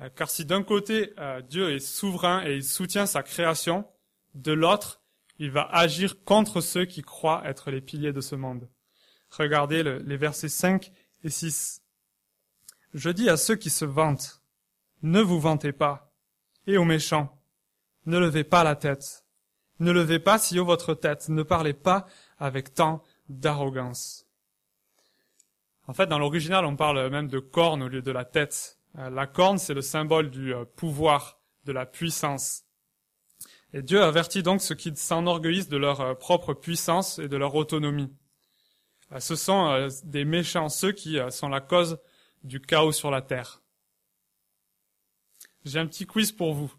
Euh, 0.00 0.08
car 0.14 0.30
si 0.30 0.44
d'un 0.44 0.62
côté 0.62 1.12
euh, 1.18 1.40
Dieu 1.40 1.74
est 1.74 1.80
souverain 1.80 2.44
et 2.46 2.56
il 2.56 2.64
soutient 2.64 3.06
sa 3.06 3.22
création, 3.22 3.86
de 4.34 4.52
l'autre, 4.52 5.00
il 5.38 5.50
va 5.50 5.68
agir 5.70 6.24
contre 6.24 6.60
ceux 6.60 6.84
qui 6.84 7.02
croient 7.02 7.42
être 7.44 7.70
les 7.70 7.80
piliers 7.80 8.12
de 8.12 8.20
ce 8.20 8.34
monde. 8.34 8.68
Regardez 9.30 9.82
les 9.82 10.16
versets 10.16 10.48
5 10.48 10.92
et 11.24 11.30
6. 11.30 11.82
Je 12.94 13.10
dis 13.10 13.28
à 13.28 13.36
ceux 13.36 13.56
qui 13.56 13.70
se 13.70 13.84
vantent, 13.84 14.42
ne 15.02 15.20
vous 15.20 15.40
vantez 15.40 15.72
pas, 15.72 16.12
et 16.66 16.78
aux 16.78 16.84
méchants, 16.84 17.36
ne 18.06 18.18
levez 18.18 18.44
pas 18.44 18.64
la 18.64 18.76
tête. 18.76 19.26
Ne 19.78 19.90
levez 19.90 20.18
pas 20.18 20.38
si 20.38 20.58
haut 20.58 20.64
votre 20.64 20.94
tête. 20.94 21.28
Ne 21.28 21.42
parlez 21.42 21.74
pas 21.74 22.06
avec 22.38 22.72
tant 22.72 23.02
d'arrogance. 23.28 24.26
En 25.86 25.92
fait, 25.92 26.06
dans 26.06 26.18
l'original, 26.18 26.64
on 26.64 26.76
parle 26.76 27.10
même 27.10 27.28
de 27.28 27.38
corne 27.38 27.82
au 27.82 27.88
lieu 27.88 28.02
de 28.02 28.10
la 28.10 28.24
tête. 28.24 28.78
Euh, 28.98 29.10
la 29.10 29.26
corne, 29.26 29.58
c'est 29.58 29.74
le 29.74 29.82
symbole 29.82 30.30
du 30.30 30.54
euh, 30.54 30.64
pouvoir, 30.64 31.40
de 31.64 31.72
la 31.72 31.86
puissance. 31.86 32.64
Et 33.76 33.82
Dieu 33.82 34.02
avertit 34.02 34.42
donc 34.42 34.62
ceux 34.62 34.74
qui 34.74 34.96
s'enorgueillissent 34.96 35.68
de 35.68 35.76
leur 35.76 36.00
euh, 36.00 36.14
propre 36.14 36.54
puissance 36.54 37.18
et 37.18 37.28
de 37.28 37.36
leur 37.36 37.54
autonomie. 37.54 38.10
Ce 39.20 39.36
sont 39.36 39.86
des 40.02 40.24
méchants, 40.24 40.68
ceux 40.68 40.90
qui 40.90 41.18
sont 41.30 41.48
la 41.48 41.60
cause 41.60 42.00
du 42.42 42.60
chaos 42.60 42.90
sur 42.90 43.12
la 43.12 43.22
terre. 43.22 43.62
J'ai 45.64 45.78
un 45.78 45.86
petit 45.86 46.06
quiz 46.06 46.32
pour 46.32 46.54
vous. 46.54 46.72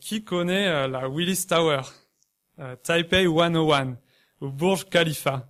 Qui 0.00 0.24
connaît 0.24 0.88
la 0.88 1.06
Willis 1.06 1.46
Tower, 1.46 1.82
Taipei 2.82 3.26
101 3.26 3.98
ou 4.40 4.48
Burj 4.48 4.86
Khalifa? 4.86 5.46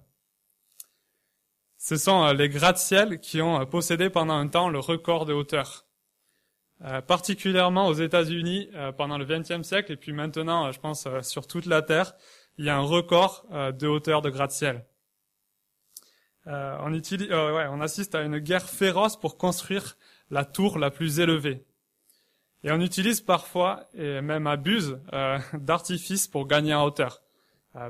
Ce 1.78 1.96
sont 1.96 2.24
euh, 2.24 2.34
les 2.34 2.48
gratte-ciel 2.48 3.20
qui 3.20 3.40
ont 3.40 3.60
euh, 3.60 3.64
possédé 3.64 4.10
pendant 4.10 4.34
un 4.34 4.48
temps 4.48 4.68
le 4.68 4.80
record 4.80 5.24
de 5.24 5.32
hauteur. 5.32 5.86
Euh, 6.84 7.00
particulièrement 7.00 7.88
aux 7.88 7.94
États-Unis 7.94 8.70
pendant 8.96 9.18
le 9.18 9.24
XXe 9.24 9.66
siècle 9.66 9.92
et 9.92 9.96
puis 9.96 10.12
maintenant, 10.12 10.70
je 10.70 10.78
pense 10.78 11.08
sur 11.22 11.46
toute 11.46 11.66
la 11.66 11.82
Terre, 11.82 12.14
il 12.56 12.64
y 12.64 12.68
a 12.68 12.76
un 12.76 12.82
record 12.82 13.46
de 13.50 13.86
hauteur 13.86 14.22
de 14.22 14.30
gratte-ciel. 14.30 14.86
on, 16.46 16.92
utilise, 16.94 17.30
ouais, 17.30 17.66
on 17.70 17.80
assiste 17.80 18.14
à 18.14 18.22
une 18.22 18.38
guerre 18.38 18.68
féroce 18.68 19.18
pour 19.18 19.38
construire 19.38 19.96
la 20.30 20.44
tour 20.44 20.78
la 20.78 20.90
plus 20.90 21.18
élevée. 21.20 21.64
Et 22.64 22.72
on 22.72 22.80
utilise 22.80 23.20
parfois, 23.20 23.88
et 23.94 24.20
même 24.20 24.46
abuse, 24.46 25.00
d'artifices 25.54 26.28
pour 26.28 26.46
gagner 26.46 26.74
en 26.74 26.84
hauteur. 26.84 27.22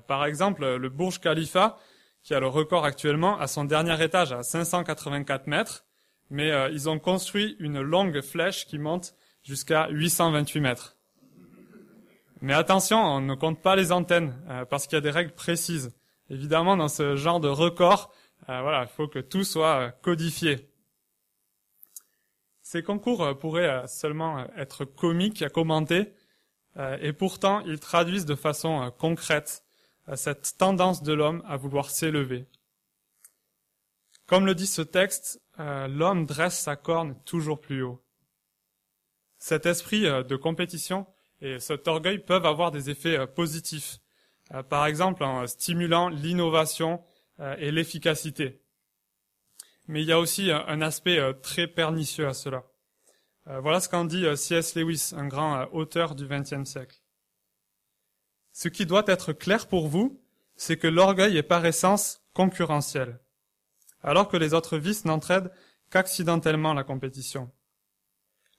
par 0.06 0.24
exemple, 0.24 0.76
le 0.76 0.88
Burj 0.88 1.18
Khalifa, 1.20 1.78
qui 2.22 2.34
a 2.34 2.40
le 2.40 2.46
record 2.46 2.84
actuellement 2.84 3.38
à 3.38 3.46
son 3.46 3.64
dernier 3.64 4.02
étage 4.02 4.32
à 4.32 4.42
584 4.42 5.46
mètres, 5.46 5.86
mais 6.30 6.50
euh, 6.50 6.68
ils 6.70 6.88
ont 6.88 6.98
construit 6.98 7.56
une 7.58 7.80
longue 7.80 8.20
flèche 8.20 8.66
qui 8.66 8.78
monte 8.78 9.14
jusqu'à 9.42 9.88
828 9.90 10.60
mètres. 10.60 10.96
Mais 12.40 12.52
attention, 12.52 12.98
on 12.98 13.20
ne 13.20 13.34
compte 13.34 13.60
pas 13.60 13.76
les 13.76 13.92
antennes 13.92 14.36
euh, 14.48 14.64
parce 14.64 14.86
qu'il 14.86 14.96
y 14.96 14.98
a 14.98 15.02
des 15.02 15.10
règles 15.10 15.34
précises. 15.34 15.94
Évidemment, 16.30 16.76
dans 16.76 16.88
ce 16.88 17.16
genre 17.16 17.40
de 17.40 17.48
record, 17.48 18.12
euh, 18.48 18.60
voilà, 18.60 18.82
il 18.82 18.88
faut 18.88 19.08
que 19.08 19.18
tout 19.18 19.44
soit 19.44 19.92
codifié. 20.02 20.70
Ces 22.62 22.82
concours 22.82 23.38
pourraient 23.38 23.86
seulement 23.86 24.46
être 24.54 24.84
comiques 24.84 25.40
à 25.40 25.48
commenter, 25.48 26.12
et 27.00 27.14
pourtant 27.14 27.60
ils 27.60 27.80
traduisent 27.80 28.26
de 28.26 28.34
façon 28.34 28.92
concrète 28.98 29.64
cette 30.16 30.58
tendance 30.58 31.02
de 31.02 31.14
l'homme 31.14 31.42
à 31.46 31.56
vouloir 31.56 31.88
s'élever. 31.88 32.46
Comme 34.26 34.44
le 34.44 34.54
dit 34.54 34.66
ce 34.66 34.82
texte, 34.82 35.40
euh, 35.60 35.88
l'homme 35.88 36.26
dresse 36.26 36.58
sa 36.58 36.76
corne 36.76 37.16
toujours 37.24 37.60
plus 37.60 37.82
haut. 37.82 38.02
Cet 39.38 39.66
esprit 39.66 40.06
euh, 40.06 40.22
de 40.22 40.36
compétition 40.36 41.06
et 41.40 41.58
cet 41.60 41.88
orgueil 41.88 42.18
peuvent 42.18 42.46
avoir 42.46 42.70
des 42.70 42.90
effets 42.90 43.18
euh, 43.18 43.26
positifs, 43.26 43.98
par 44.70 44.86
exemple 44.86 45.24
en 45.24 45.46
stimulant 45.46 46.08
l'innovation 46.08 47.04
et 47.58 47.70
l'efficacité. 47.70 48.62
Mais 49.88 50.00
il 50.00 50.08
y 50.08 50.12
a 50.12 50.18
aussi 50.18 50.50
un 50.50 50.80
aspect 50.80 51.20
très 51.42 51.66
pernicieux 51.66 52.26
à 52.26 52.32
cela. 52.32 52.64
Voilà 53.44 53.78
ce 53.80 53.90
qu'en 53.90 54.06
dit 54.06 54.24
C.S. 54.38 54.74
Lewis, 54.74 55.12
un 55.14 55.28
grand 55.28 55.66
auteur 55.72 56.14
du 56.14 56.26
XXe 56.26 56.64
siècle. 56.64 56.98
Ce 58.52 58.68
qui 58.68 58.86
doit 58.86 59.04
être 59.06 59.34
clair 59.34 59.68
pour 59.68 59.86
vous, 59.86 60.18
c'est 60.56 60.78
que 60.78 60.88
l'orgueil 60.88 61.36
est 61.36 61.42
par 61.42 61.64
essence 61.64 62.22
concurrentiel, 62.32 63.20
alors 64.02 64.28
que 64.28 64.36
les 64.36 64.54
autres 64.54 64.78
vices 64.78 65.04
n'entraident 65.04 65.52
qu'accidentellement 65.90 66.74
la 66.74 66.84
compétition. 66.84 67.50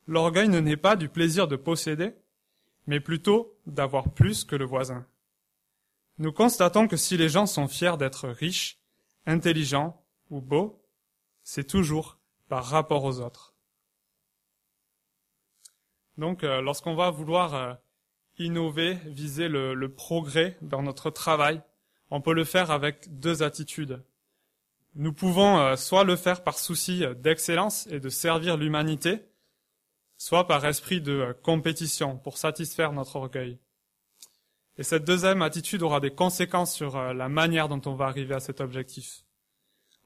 L'orgueil 0.07 0.49
ne 0.49 0.59
naît 0.59 0.77
pas 0.77 0.95
du 0.95 1.09
plaisir 1.09 1.47
de 1.47 1.55
posséder, 1.55 2.15
mais 2.87 2.99
plutôt 2.99 3.55
d'avoir 3.67 4.11
plus 4.13 4.43
que 4.43 4.55
le 4.55 4.65
voisin. 4.65 5.05
Nous 6.17 6.31
constatons 6.31 6.87
que 6.87 6.97
si 6.97 7.15
les 7.15 7.29
gens 7.29 7.45
sont 7.45 7.67
fiers 7.67 7.97
d'être 7.97 8.27
riches, 8.27 8.79
intelligents 9.25 10.03
ou 10.29 10.41
beaux, 10.41 10.83
c'est 11.43 11.67
toujours 11.67 12.17
par 12.47 12.65
rapport 12.65 13.03
aux 13.03 13.21
autres. 13.21 13.53
Donc, 16.17 16.43
euh, 16.43 16.61
lorsqu'on 16.61 16.95
va 16.95 17.11
vouloir 17.11 17.55
euh, 17.55 17.73
innover, 18.39 18.95
viser 19.05 19.47
le, 19.47 19.87
progrès 19.87 20.57
dans 20.61 20.81
notre 20.81 21.09
travail, 21.09 21.61
on 22.11 22.21
peut 22.21 22.33
le 22.33 22.43
faire 22.43 22.71
avec 22.71 23.19
deux 23.19 23.43
attitudes. 23.43 24.03
Nous 24.95 25.13
pouvons 25.13 25.59
euh, 25.59 25.75
soit 25.75 26.03
le 26.03 26.15
faire 26.15 26.43
par 26.43 26.57
souci 26.57 27.03
d'excellence 27.17 27.87
et 27.87 27.99
de 27.99 28.09
servir 28.09 28.57
l'humanité, 28.57 29.21
soit 30.17 30.47
par 30.47 30.65
esprit 30.65 30.99
de 30.99 31.11
euh, 31.11 31.33
compétition 31.33 32.17
pour 32.17 32.37
satisfaire 32.37 32.91
notre 32.91 33.15
orgueil. 33.15 33.59
Et 34.77 34.83
cette 34.83 35.05
deuxième 35.05 35.41
attitude 35.41 35.83
aura 35.83 35.99
des 35.99 36.13
conséquences 36.13 36.73
sur 36.73 36.95
euh, 36.95 37.13
la 37.13 37.29
manière 37.29 37.67
dont 37.67 37.81
on 37.85 37.95
va 37.95 38.05
arriver 38.05 38.33
à 38.33 38.39
cet 38.39 38.61
objectif. 38.61 39.25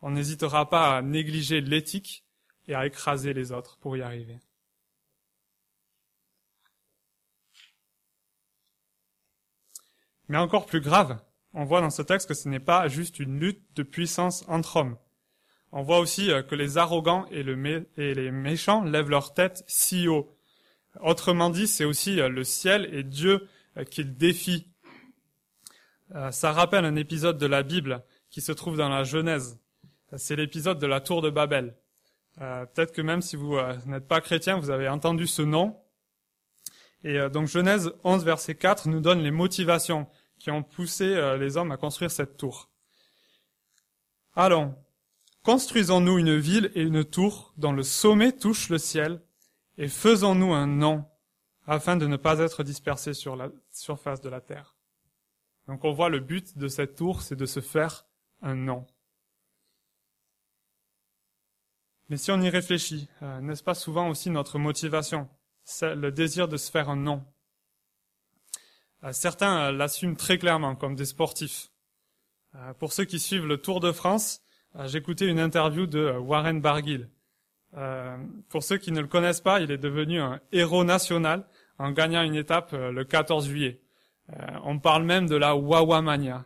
On 0.01 0.11
n'hésitera 0.11 0.69
pas 0.69 0.97
à 0.97 1.01
négliger 1.01 1.61
l'éthique 1.61 2.25
et 2.67 2.75
à 2.75 2.85
écraser 2.85 3.33
les 3.33 3.51
autres 3.51 3.77
pour 3.77 3.95
y 3.95 4.01
arriver. 4.01 4.39
Mais 10.27 10.37
encore 10.37 10.65
plus 10.65 10.81
grave, 10.81 11.19
on 11.53 11.65
voit 11.65 11.81
dans 11.81 11.89
ce 11.89 12.01
texte 12.01 12.27
que 12.27 12.33
ce 12.33 12.49
n'est 12.49 12.59
pas 12.59 12.87
juste 12.87 13.19
une 13.19 13.39
lutte 13.39 13.61
de 13.75 13.83
puissance 13.83 14.43
entre 14.47 14.77
hommes. 14.77 14.97
On 15.71 15.81
voit 15.81 15.99
aussi 15.99 16.31
euh, 16.31 16.43
que 16.43 16.53
les 16.53 16.77
arrogants 16.77 17.25
et, 17.31 17.43
les 17.43 18.31
méchants 18.31 18.83
lèvent 18.83 19.09
leur 19.09 19.33
tête 19.33 19.63
si 19.67 20.07
haut. 20.07 20.35
Autrement 21.01 21.49
dit, 21.49 21.67
c'est 21.67 21.83
aussi 21.83 22.21
euh, 22.21 22.29
le 22.29 22.43
ciel 22.43 22.87
et 22.93 23.03
Dieu 23.03 23.47
euh, 23.77 23.83
qu'ils 23.83 24.15
défient. 24.15 24.67
Ça 26.29 26.51
rappelle 26.51 26.85
un 26.85 26.95
épisode 26.95 27.39
de 27.39 27.47
la 27.47 27.63
Bible 27.63 28.03
qui 28.29 28.39
se 28.39 28.51
trouve 28.51 28.77
dans 28.77 28.89
la 28.89 29.03
Genèse. 29.03 29.59
C'est 30.15 30.35
l'épisode 30.35 30.77
de 30.77 30.85
la 30.85 31.01
tour 31.01 31.23
de 31.23 31.31
Babel. 31.31 31.75
Peut-être 32.37 32.91
que 32.91 33.01
même 33.01 33.23
si 33.23 33.35
vous 33.35 33.57
n'êtes 33.87 34.07
pas 34.07 34.21
chrétien, 34.21 34.59
vous 34.59 34.69
avez 34.69 34.87
entendu 34.87 35.25
ce 35.25 35.41
nom. 35.41 35.75
Et 37.03 37.17
donc 37.29 37.47
Genèse 37.47 37.93
11, 38.03 38.25
verset 38.25 38.53
4 38.53 38.89
nous 38.89 38.99
donne 38.99 39.23
les 39.23 39.31
motivations 39.31 40.07
qui 40.43 40.51
ont 40.51 40.61
poussé 40.61 41.05
euh, 41.05 41.37
les 41.37 41.55
hommes 41.55 41.71
à 41.71 41.77
construire 41.77 42.11
cette 42.11 42.35
tour. 42.35 42.69
Allons, 44.35 44.75
construisons-nous 45.41 46.17
une 46.17 46.35
ville 46.35 46.69
et 46.75 46.81
une 46.81 47.05
tour 47.05 47.53
dont 47.55 47.71
le 47.71 47.81
sommet 47.81 48.33
touche 48.33 48.67
le 48.67 48.77
ciel, 48.77 49.21
et 49.77 49.87
faisons-nous 49.87 50.51
un 50.51 50.67
nom, 50.67 51.05
afin 51.65 51.95
de 51.95 52.07
ne 52.07 52.17
pas 52.17 52.39
être 52.39 52.63
dispersés 52.63 53.13
sur 53.13 53.37
la 53.37 53.51
surface 53.71 54.19
de 54.19 54.27
la 54.27 54.41
terre. 54.41 54.75
Donc 55.67 55.85
on 55.85 55.93
voit 55.93 56.09
le 56.09 56.19
but 56.19 56.57
de 56.57 56.67
cette 56.67 56.95
tour, 56.95 57.21
c'est 57.21 57.37
de 57.37 57.45
se 57.45 57.61
faire 57.61 58.05
un 58.41 58.55
nom. 58.55 58.85
Mais 62.09 62.17
si 62.17 62.31
on 62.31 62.41
y 62.41 62.49
réfléchit, 62.49 63.07
euh, 63.21 63.39
n'est-ce 63.39 63.63
pas 63.63 63.75
souvent 63.75 64.09
aussi 64.09 64.29
notre 64.29 64.59
motivation 64.59 65.29
c'est 65.63 65.95
le 65.95 66.11
désir 66.11 66.49
de 66.49 66.57
se 66.57 66.69
faire 66.69 66.89
un 66.89 66.97
nom? 66.97 67.23
Euh, 69.03 69.11
certains 69.11 69.67
euh, 69.67 69.71
l'assument 69.71 70.15
très 70.15 70.37
clairement 70.37 70.75
comme 70.75 70.95
des 70.95 71.05
sportifs. 71.05 71.69
Euh, 72.55 72.73
pour 72.73 72.93
ceux 72.93 73.05
qui 73.05 73.19
suivent 73.19 73.45
le 73.45 73.57
Tour 73.57 73.79
de 73.79 73.91
France, 73.91 74.41
écouté 74.93 75.27
une 75.27 75.39
interview 75.39 75.85
de 75.85 76.17
Warren 76.17 76.59
Barguil. 76.59 77.07
Pour 78.49 78.63
ceux 78.63 78.77
qui 78.77 78.91
ne 78.91 79.01
le 79.01 79.07
connaissent 79.07 79.41
pas, 79.41 79.59
il 79.59 79.69
est 79.69 79.77
devenu 79.77 80.19
un 80.19 80.39
héros 80.51 80.83
national 80.83 81.47
en 81.77 81.91
gagnant 81.91 82.23
une 82.23 82.33
étape 82.33 82.71
le 82.71 83.03
14 83.03 83.47
juillet. 83.47 83.81
On 84.63 84.79
parle 84.79 85.03
même 85.03 85.27
de 85.27 85.35
la 85.35 85.55
Wawamania. 85.55 86.45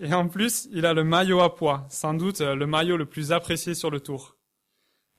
Et 0.00 0.12
en 0.12 0.26
plus, 0.26 0.68
il 0.72 0.86
a 0.86 0.92
le 0.92 1.04
maillot 1.04 1.40
à 1.40 1.54
poids, 1.54 1.86
sans 1.88 2.14
doute 2.14 2.40
le 2.40 2.66
maillot 2.66 2.96
le 2.96 3.06
plus 3.06 3.30
apprécié 3.30 3.74
sur 3.74 3.92
le 3.92 4.00
tour. 4.00 4.36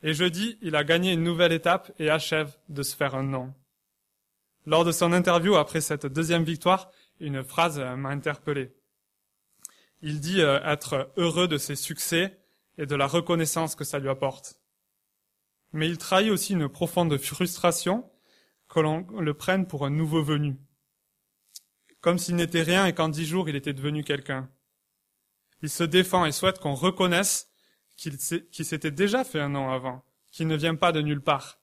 Et 0.03 0.13
jeudi, 0.13 0.57
il 0.61 0.75
a 0.75 0.83
gagné 0.83 1.13
une 1.13 1.23
nouvelle 1.23 1.53
étape 1.53 1.93
et 1.97 2.09
achève 2.09 2.57
de 2.67 2.83
se 2.83 2.93
faire 2.93 3.15
un 3.15 3.23
nom. 3.23 3.53
Lors 4.65 4.83
de 4.83 4.91
son 4.91 5.11
interview 5.13 5.55
après 5.55 5.81
cette 5.81 6.05
deuxième 6.05 6.43
victoire, 6.43 6.91
une 7.19 7.43
phrase 7.43 7.79
m'a 7.79 8.09
interpellé. 8.09 8.75
Il 10.01 10.19
dit 10.19 10.41
euh, 10.41 10.59
être 10.63 11.11
heureux 11.17 11.47
de 11.47 11.57
ses 11.57 11.75
succès 11.75 12.39
et 12.77 12.85
de 12.85 12.95
la 12.95 13.07
reconnaissance 13.07 13.75
que 13.75 13.83
ça 13.83 13.99
lui 13.99 14.09
apporte. 14.09 14.59
Mais 15.71 15.87
il 15.87 15.97
trahit 15.97 16.31
aussi 16.31 16.53
une 16.53 16.69
profonde 16.69 17.17
frustration 17.17 18.09
que 18.67 18.79
l'on 18.79 19.05
le 19.19 19.33
prenne 19.33 19.67
pour 19.67 19.85
un 19.85 19.89
nouveau 19.89 20.23
venu. 20.23 20.57
Comme 22.01 22.17
s'il 22.17 22.35
n'était 22.35 22.61
rien 22.61 22.85
et 22.85 22.93
qu'en 22.93 23.09
dix 23.09 23.25
jours 23.25 23.49
il 23.49 23.55
était 23.55 23.73
devenu 23.73 24.03
quelqu'un. 24.03 24.49
Il 25.61 25.69
se 25.69 25.83
défend 25.83 26.25
et 26.25 26.31
souhaite 26.31 26.59
qu'on 26.59 26.75
reconnaisse 26.75 27.49
qu'il 27.95 28.19
s'était 28.19 28.91
déjà 28.91 29.23
fait 29.23 29.39
un 29.39 29.49
nom 29.49 29.71
avant, 29.71 30.03
qu'il 30.31 30.47
ne 30.47 30.55
vient 30.55 30.75
pas 30.75 30.91
de 30.91 31.01
nulle 31.01 31.21
part. 31.21 31.59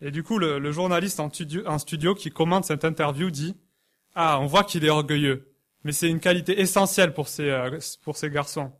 Et 0.00 0.10
du 0.10 0.22
coup, 0.22 0.38
le, 0.38 0.70
journaliste 0.70 1.18
en 1.18 1.28
studio, 1.28 1.66
en 1.66 1.78
studio 1.78 2.14
qui 2.14 2.30
commente 2.30 2.64
cette 2.64 2.84
interview 2.84 3.30
dit 3.30 3.56
Ah, 4.14 4.38
on 4.40 4.46
voit 4.46 4.64
qu'il 4.64 4.84
est 4.84 4.90
orgueilleux, 4.90 5.52
mais 5.82 5.92
c'est 5.92 6.08
une 6.08 6.20
qualité 6.20 6.60
essentielle 6.60 7.14
pour 7.14 7.28
ces, 7.28 7.50
euh, 7.50 7.78
pour 8.02 8.16
ces 8.16 8.30
garçons. 8.30 8.72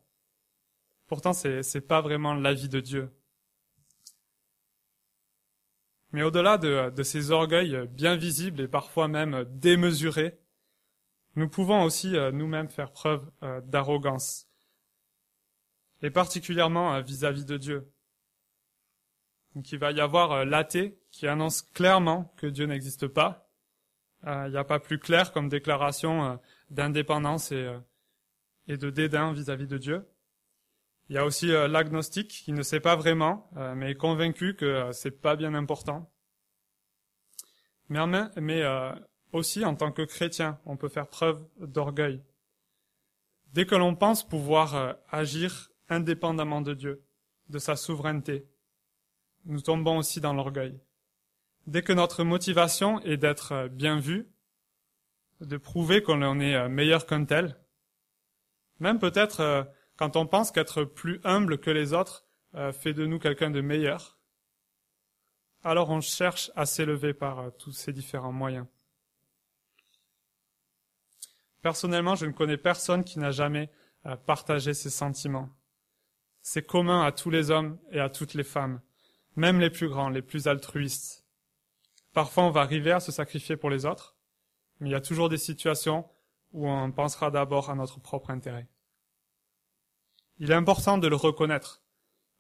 Pourtant, 1.09 1.33
c'est, 1.33 1.63
c'est 1.63 1.81
pas 1.81 2.01
vraiment 2.01 2.35
l'avis 2.35 2.69
de 2.69 2.81
Dieu. 2.81 3.11
Mais 6.13 6.23
au-delà 6.23 6.57
de, 6.57 6.91
de 6.91 7.03
ces 7.03 7.33
orgueils 7.33 7.87
bien 7.89 8.17
visibles 8.17 8.61
et 8.63 8.69
parfois 8.69 9.09
même 9.09 9.45
démesurés, 9.51 10.39
nous 11.35 11.49
pouvons 11.49 11.83
aussi 11.83 12.17
euh, 12.17 12.31
nous-mêmes 12.31 12.69
faire 12.69 12.93
preuve 12.93 13.29
euh, 13.43 13.61
d'arrogance, 13.63 14.49
et 16.01 16.11
particulièrement 16.11 17.01
vis-à-vis 17.03 17.45
de 17.45 17.57
Dieu. 17.57 17.93
Donc 19.55 19.73
il 19.73 19.79
va 19.79 19.91
y 19.91 20.01
avoir 20.01 20.45
l'athée 20.45 20.98
qui 21.11 21.27
annonce 21.27 21.63
clairement 21.63 22.33
que 22.37 22.47
Dieu 22.47 22.67
n'existe 22.67 23.07
pas. 23.07 23.51
Il 24.27 24.51
n'y 24.51 24.57
a 24.57 24.65
pas 24.65 24.81
plus 24.81 24.99
clair 24.99 25.33
comme 25.33 25.49
déclaration 25.49 26.41
d'indépendance 26.71 27.53
et, 27.53 27.73
et 28.67 28.77
de 28.77 28.91
dédain 28.91 29.33
vis-à-vis 29.33 29.69
de 29.69 29.79
Dieu. 29.79 30.07
Il 31.09 31.15
y 31.15 31.19
a 31.19 31.25
aussi 31.25 31.51
euh, 31.53 31.69
l'agnostique 31.69 32.29
qui 32.29 32.53
ne 32.53 32.63
sait 32.63 32.81
pas 32.81 32.95
vraiment, 32.95 33.51
euh, 33.57 33.75
mais 33.75 33.93
est 33.93 33.97
convaincu 33.97 34.55
que 34.55 34.65
euh, 34.67 34.93
c'est 34.93 35.23
pas 35.23 35.37
bien 35.37 35.55
important. 35.55 36.13
Mais, 37.89 38.05
mais 38.37 38.63
aussi 39.33 39.65
en 39.65 39.75
tant 39.75 39.93
que 39.93 40.03
chrétien, 40.03 40.61
on 40.67 40.77
peut 40.77 40.91
faire 40.91 41.09
preuve 41.09 41.43
d'orgueil. 41.59 42.23
Dès 43.55 43.65
que 43.65 43.75
l'on 43.75 43.95
pense 43.95 44.29
pouvoir 44.29 44.99
agir 45.09 45.71
indépendamment 45.89 46.61
de 46.61 46.75
Dieu, 46.75 47.03
de 47.49 47.59
sa 47.59 47.77
souveraineté, 47.77 48.47
nous 49.47 49.63
tombons 49.63 49.97
aussi 49.97 50.21
dans 50.21 50.35
l'orgueil. 50.35 50.79
Dès 51.69 51.83
que 51.83 51.93
notre 51.93 52.25
motivation 52.25 52.99
est 53.03 53.19
d'être 53.19 53.69
bien 53.69 54.01
vu, 54.01 54.27
de 55.43 55.59
prouver 55.59 56.03
qu'on 56.03 56.41
est 56.41 56.69
meilleur 56.69 57.05
qu'un 57.05 57.27
tel, 57.27 57.61
même 58.81 58.99
peut-être 58.99 59.69
quand 59.99 60.17
on 60.17 60.27
pense 60.27 60.51
qu'être 60.51 60.85
plus 60.85 61.21
humble 61.25 61.59
que 61.59 61.71
les 61.71 61.93
autres 61.93 62.25
euh, 62.55 62.73
fait 62.73 62.95
de 62.95 63.05
nous 63.05 63.19
quelqu'un 63.19 63.51
de 63.51 63.61
meilleur, 63.61 64.17
alors 65.63 65.91
on 65.91 66.01
cherche 66.01 66.51
à 66.57 66.65
s'élever 66.65 67.13
par 67.13 67.41
euh, 67.41 67.51
tous 67.51 67.73
ces 67.73 67.93
différents 67.93 68.33
moyens. 68.33 68.67
Personnellement, 71.61 72.15
je 72.15 72.25
ne 72.25 72.33
connais 72.33 72.57
personne 72.57 73.05
qui 73.05 73.19
n'a 73.19 73.31
jamais 73.31 73.71
euh, 74.07 74.17
partagé 74.17 74.73
ces 74.73 74.89
sentiments. 74.89 75.51
C'est 76.41 76.65
commun 76.65 77.05
à 77.05 77.13
tous 77.13 77.29
les 77.29 77.51
hommes 77.51 77.79
et 77.91 78.01
à 78.01 78.09
toutes 78.09 78.33
les 78.33 78.45
femmes, 78.45 78.81
même 79.37 79.61
les 79.61 79.69
plus 79.69 79.91
grands, 79.91 80.09
les 80.09 80.23
plus 80.23 80.49
altruistes. 80.49 81.28
Parfois, 82.19 82.43
on 82.43 82.51
va 82.51 82.63
arriver 82.63 82.91
à 82.91 82.99
se 82.99 83.13
sacrifier 83.13 83.57
pour 83.57 83.71
les 83.71 83.87
autres, 83.87 84.17
mais 84.81 84.89
il 84.89 84.93
y 84.93 84.97
a 84.97 85.01
toujours 85.01 85.29
des 85.29 85.39
situations 85.39 86.05
où 86.51 86.69
on 86.69 86.91
pensera 86.91 87.31
d'abord 87.31 87.71
à 87.71 87.77
notre 87.77 88.01
propre 88.01 88.31
intérêt. 88.31 88.67
Il 90.39 90.51
est 90.51 90.55
important 90.55 90.99
de 90.99 91.07
le 91.07 91.15
reconnaître, 91.15 91.81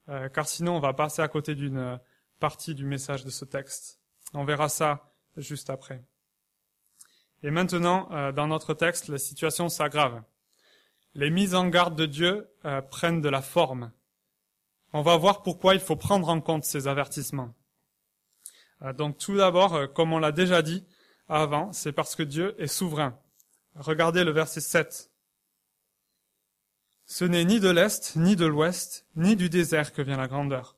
euh, 0.09 0.29
car 0.31 0.49
sinon 0.49 0.79
on 0.79 0.81
va 0.81 0.95
passer 0.95 1.23
à 1.23 1.29
côté 1.29 1.55
d'une 1.55 1.79
euh, 1.79 1.97
partie 2.41 2.75
du 2.75 2.87
message 2.87 3.25
de 3.25 3.31
ce 3.31 3.45
texte. 3.45 4.01
On 4.35 4.45
verra 4.45 4.69
ça 4.69 5.13
juste 5.37 5.71
après. 5.71 6.05
Et 7.45 7.53
maintenant, 7.53 8.11
euh, 8.11 8.33
dans 8.33 8.49
notre 8.49 8.75
texte, 8.75 9.07
la 9.07 9.19
situation 9.19 9.69
s'aggrave. 9.69 10.25
Les 11.15 11.31
mises 11.31 11.55
en 11.55 11.69
garde 11.69 11.95
de 11.95 12.07
Dieu 12.07 12.51
prennent 12.91 13.21
de 13.21 13.29
la 13.29 13.43
forme. 13.43 13.93
On 14.93 15.03
va 15.03 15.17
voir 15.17 15.45
pourquoi 15.45 15.75
il 15.75 15.81
faut 15.81 15.95
prendre 15.95 16.31
en 16.31 16.41
compte 16.41 16.65
ces 16.65 16.89
avertissements. 16.89 17.55
Donc 18.97 19.19
tout 19.19 19.37
d'abord, 19.37 19.93
comme 19.93 20.13
on 20.13 20.19
l'a 20.19 20.33
déjà 20.33 20.63
dit 20.63 20.85
avant, 21.29 21.73
c'est 21.73 21.93
parce 21.93 22.15
que 22.15 22.23
Dieu 22.23 22.55
est 22.59 22.69
souverain. 22.69 23.19
Regardez 23.75 24.25
le 24.25 24.31
verset 24.31 24.61
7. 24.61 25.11
Ce 27.07 27.25
n'est 27.25 27.45
ni 27.45 27.61
de 27.61 27.71
l'Est, 27.71 28.17
ni 28.17 28.37
de 28.37 28.47
l'Ouest, 28.47 29.07
ni 29.17 29.37
du 29.37 29.49
désert 29.49 29.93
que 29.93 30.03
vient 30.03 30.17
la 30.17 30.29
grandeur. 30.29 30.77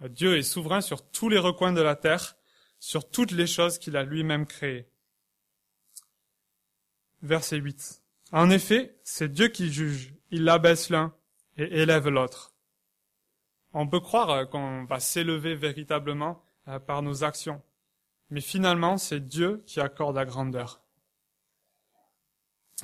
Dieu 0.00 0.36
est 0.36 0.42
souverain 0.42 0.80
sur 0.80 1.08
tous 1.08 1.28
les 1.28 1.38
recoins 1.38 1.72
de 1.72 1.80
la 1.80 1.96
terre, 1.96 2.36
sur 2.78 3.08
toutes 3.08 3.30
les 3.30 3.46
choses 3.46 3.78
qu'il 3.78 3.96
a 3.96 4.02
lui-même 4.02 4.46
créées. 4.46 4.90
Verset 7.22 7.58
8. 7.58 8.02
En 8.32 8.50
effet, 8.50 8.98
c'est 9.04 9.32
Dieu 9.32 9.48
qui 9.48 9.72
juge. 9.72 10.14
Il 10.30 10.48
abaisse 10.48 10.90
l'un 10.90 11.14
et 11.56 11.80
élève 11.80 12.08
l'autre. 12.08 12.52
On 13.72 13.86
peut 13.86 14.00
croire 14.00 14.48
qu'on 14.48 14.84
va 14.84 15.00
s'élever 15.00 15.54
véritablement 15.54 16.42
euh, 16.42 16.45
par 16.86 17.02
nos 17.02 17.24
actions. 17.24 17.62
Mais 18.30 18.40
finalement, 18.40 18.98
c'est 18.98 19.20
Dieu 19.20 19.62
qui 19.66 19.80
accorde 19.80 20.16
la 20.16 20.24
grandeur. 20.24 20.80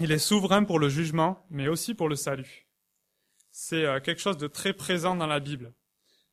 Il 0.01 0.11
est 0.11 0.19
souverain 0.19 0.65
pour 0.65 0.79
le 0.79 0.89
jugement, 0.89 1.45
mais 1.51 1.69
aussi 1.69 1.95
pour 1.95 2.09
le 2.09 2.17
salut. 2.17 2.67
C'est 3.51 3.85
euh, 3.85 4.01
quelque 4.01 4.21
chose 4.21 4.39
de 4.39 4.47
très 4.47 4.73
présent 4.73 5.15
dans 5.15 5.27
la 5.27 5.41
Bible. 5.41 5.75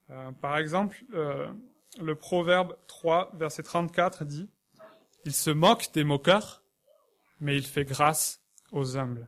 Euh, 0.09 0.31
par 0.31 0.57
exemple, 0.57 1.03
euh, 1.13 1.51
le 1.99 2.15
Proverbe 2.15 2.77
3, 2.87 3.31
verset 3.33 3.63
34 3.63 4.23
dit 4.23 4.49
Il 5.25 5.33
se 5.33 5.49
moque 5.49 5.91
des 5.93 6.05
moqueurs, 6.05 6.63
mais 7.41 7.57
il 7.57 7.65
fait 7.65 7.83
grâce 7.83 8.41
aux 8.71 8.97
humbles. 8.97 9.27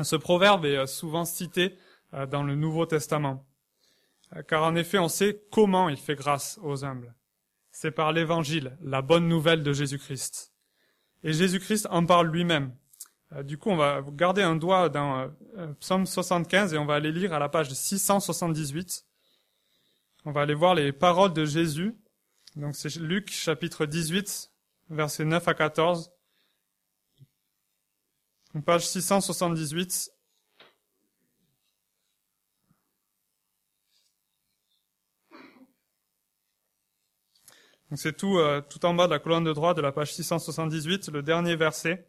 Ce 0.00 0.16
proverbe 0.16 0.64
est 0.64 0.88
souvent 0.88 1.24
cité 1.24 1.78
dans 2.30 2.42
le 2.42 2.56
Nouveau 2.56 2.84
Testament, 2.84 3.46
car 4.48 4.64
en 4.64 4.74
effet 4.74 4.98
on 4.98 5.08
sait 5.08 5.42
comment 5.50 5.88
il 5.88 5.96
fait 5.96 6.16
grâce 6.16 6.58
aux 6.62 6.84
humbles. 6.84 7.14
C'est 7.70 7.90
par 7.90 8.12
l'Évangile, 8.12 8.76
la 8.82 9.02
bonne 9.02 9.28
nouvelle 9.28 9.62
de 9.62 9.72
Jésus-Christ. 9.72 10.52
Et 11.24 11.32
Jésus-Christ 11.32 11.88
en 11.90 12.04
parle 12.06 12.28
lui-même. 12.28 12.74
Euh, 13.32 13.42
du 13.42 13.58
coup, 13.58 13.70
on 13.70 13.76
va 13.76 14.02
garder 14.12 14.42
un 14.42 14.56
doigt 14.56 14.88
dans 14.88 15.30
euh, 15.56 15.72
Psaume 15.80 16.06
75 16.06 16.74
et 16.74 16.78
on 16.78 16.86
va 16.86 16.94
aller 16.94 17.12
lire 17.12 17.32
à 17.32 17.38
la 17.38 17.48
page 17.48 17.70
678. 17.72 19.04
On 20.24 20.32
va 20.32 20.42
aller 20.42 20.54
voir 20.54 20.74
les 20.74 20.92
paroles 20.92 21.32
de 21.32 21.44
Jésus. 21.44 21.96
Donc 22.56 22.76
c'est 22.76 22.94
Luc 22.96 23.30
chapitre 23.30 23.86
18, 23.86 24.50
versets 24.90 25.24
9 25.24 25.48
à 25.48 25.54
14. 25.54 26.12
page 28.64 28.86
678. 28.86 30.10
C'est 37.96 38.16
tout, 38.16 38.38
euh, 38.38 38.60
tout 38.60 38.84
en 38.86 38.94
bas 38.94 39.06
de 39.06 39.12
la 39.12 39.18
colonne 39.18 39.44
de 39.44 39.52
droite 39.52 39.76
de 39.76 39.82
la 39.82 39.92
page 39.92 40.12
678, 40.14 41.08
le 41.08 41.22
dernier 41.22 41.56
verset. 41.56 42.06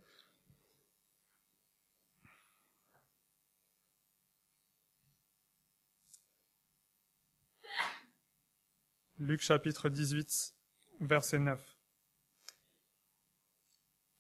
Luc 9.18 9.42
chapitre 9.42 9.90
18, 9.90 10.54
verset 11.00 11.40
9. 11.40 11.60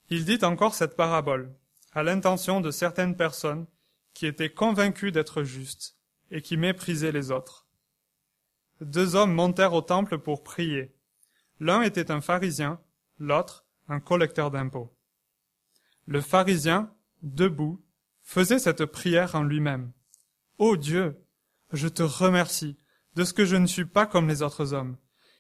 Il 0.10 0.24
dit 0.24 0.40
encore 0.44 0.74
cette 0.74 0.96
parabole 0.96 1.54
à 1.92 2.04
l'intention 2.04 2.62
de 2.62 2.72
certaines 2.72 3.18
personnes 3.18 3.66
qui 4.14 4.26
étaient 4.26 4.54
convaincues 4.54 5.12
d'être 5.12 5.44
justes 5.44 5.98
et 6.32 6.42
qui 6.42 6.58
méprisaient 6.58 7.12
les 7.12 7.32
autres. 7.32 7.68
Deux 8.82 9.16
hommes 9.16 9.34
montèrent 9.34 9.74
au 9.74 9.82
temple 9.82 10.18
pour 10.18 10.44
prier. 10.44 10.95
L'un 11.60 11.82
était 11.82 12.12
un 12.12 12.22
pharisien, 12.22 12.82
l'autre 13.18 13.66
un 13.88 14.00
collecteur 14.00 14.52
d'impôts. 14.52 14.94
Le 16.06 16.22
pharisien, 16.22 16.94
debout, 17.22 17.84
faisait 18.24 18.60
cette 18.60 18.86
prière 18.86 19.36
en 19.36 19.44
lui-même. 19.44 19.92
Ô 20.58 20.76
Dieu, 20.76 21.18
je 21.72 21.88
te 21.88 22.04
remercie 22.04 22.78
de 23.16 23.24
ce 23.24 23.34
que 23.34 23.46
je 23.46 23.56
ne 23.56 23.68
suis 23.68 23.86
pas 23.86 24.06
comme 24.06 24.28
les 24.28 24.42
autres 24.42 24.74
hommes, 24.74 24.98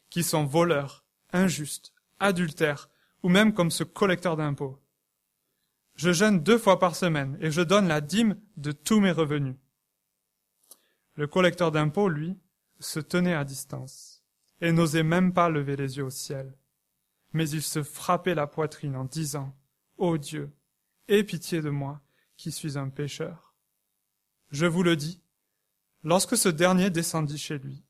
qui 0.10 0.23
sont 0.23 0.45
voleurs, 0.45 1.04
injustes, 1.34 1.93
adultères, 2.19 2.89
ou 3.23 3.30
même 3.30 3.54
comme 3.54 3.71
ce 3.71 3.84
collecteur 3.84 4.38
d'impôts. 4.38 4.80
Je 5.95 6.13
jeûne 6.13 6.43
deux 6.43 6.58
fois 6.58 6.80
par 6.80 6.95
semaine 6.95 7.38
et 7.41 7.51
je 7.51 7.62
donne 7.62 7.88
la 7.88 8.01
dîme 8.01 8.39
de 8.58 8.71
tous 8.71 8.99
mes 8.99 9.12
revenus. 9.12 9.56
Le 11.15 11.28
collecteur 11.28 11.71
d'impôts, 11.71 12.10
lui, 12.10 12.38
se 12.80 12.99
tenait 12.99 13.34
à 13.34 13.45
distance 13.45 14.14
et 14.61 14.71
n'osait 14.71 15.03
même 15.03 15.33
pas 15.33 15.49
lever 15.49 15.75
les 15.75 15.97
yeux 15.97 16.05
au 16.05 16.09
ciel. 16.09 16.57
Mais 17.33 17.49
il 17.49 17.61
se 17.61 17.83
frappait 17.83 18.35
la 18.35 18.47
poitrine 18.47 18.95
en 18.95 19.05
disant, 19.05 19.55
Ô 19.97 20.17
Dieu, 20.17 20.51
aie 21.07 21.23
pitié 21.23 21.61
de 21.61 21.69
moi, 21.69 22.01
qui 22.37 22.51
suis 22.51 22.77
un 22.77 22.89
pécheur. 22.89 23.53
Je 24.51 24.65
vous 24.65 24.83
le 24.83 24.95
dis, 24.95 25.21
Lorsque 26.05 26.37
ce 26.37 26.49
dernier 26.49 26.91
descendit 26.91 27.39
chez 27.39 27.57
lui, 27.57 27.83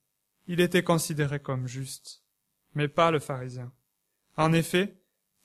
il 0.47 0.61
était 0.61 0.83
considéré 0.83 1.41
comme 1.41 1.67
juste, 1.67 2.23
mais 2.73 2.87
pas 2.87 3.11
le 3.11 3.19
pharisien. 3.19 3.73
En 4.37 4.53
effet, 4.53 4.97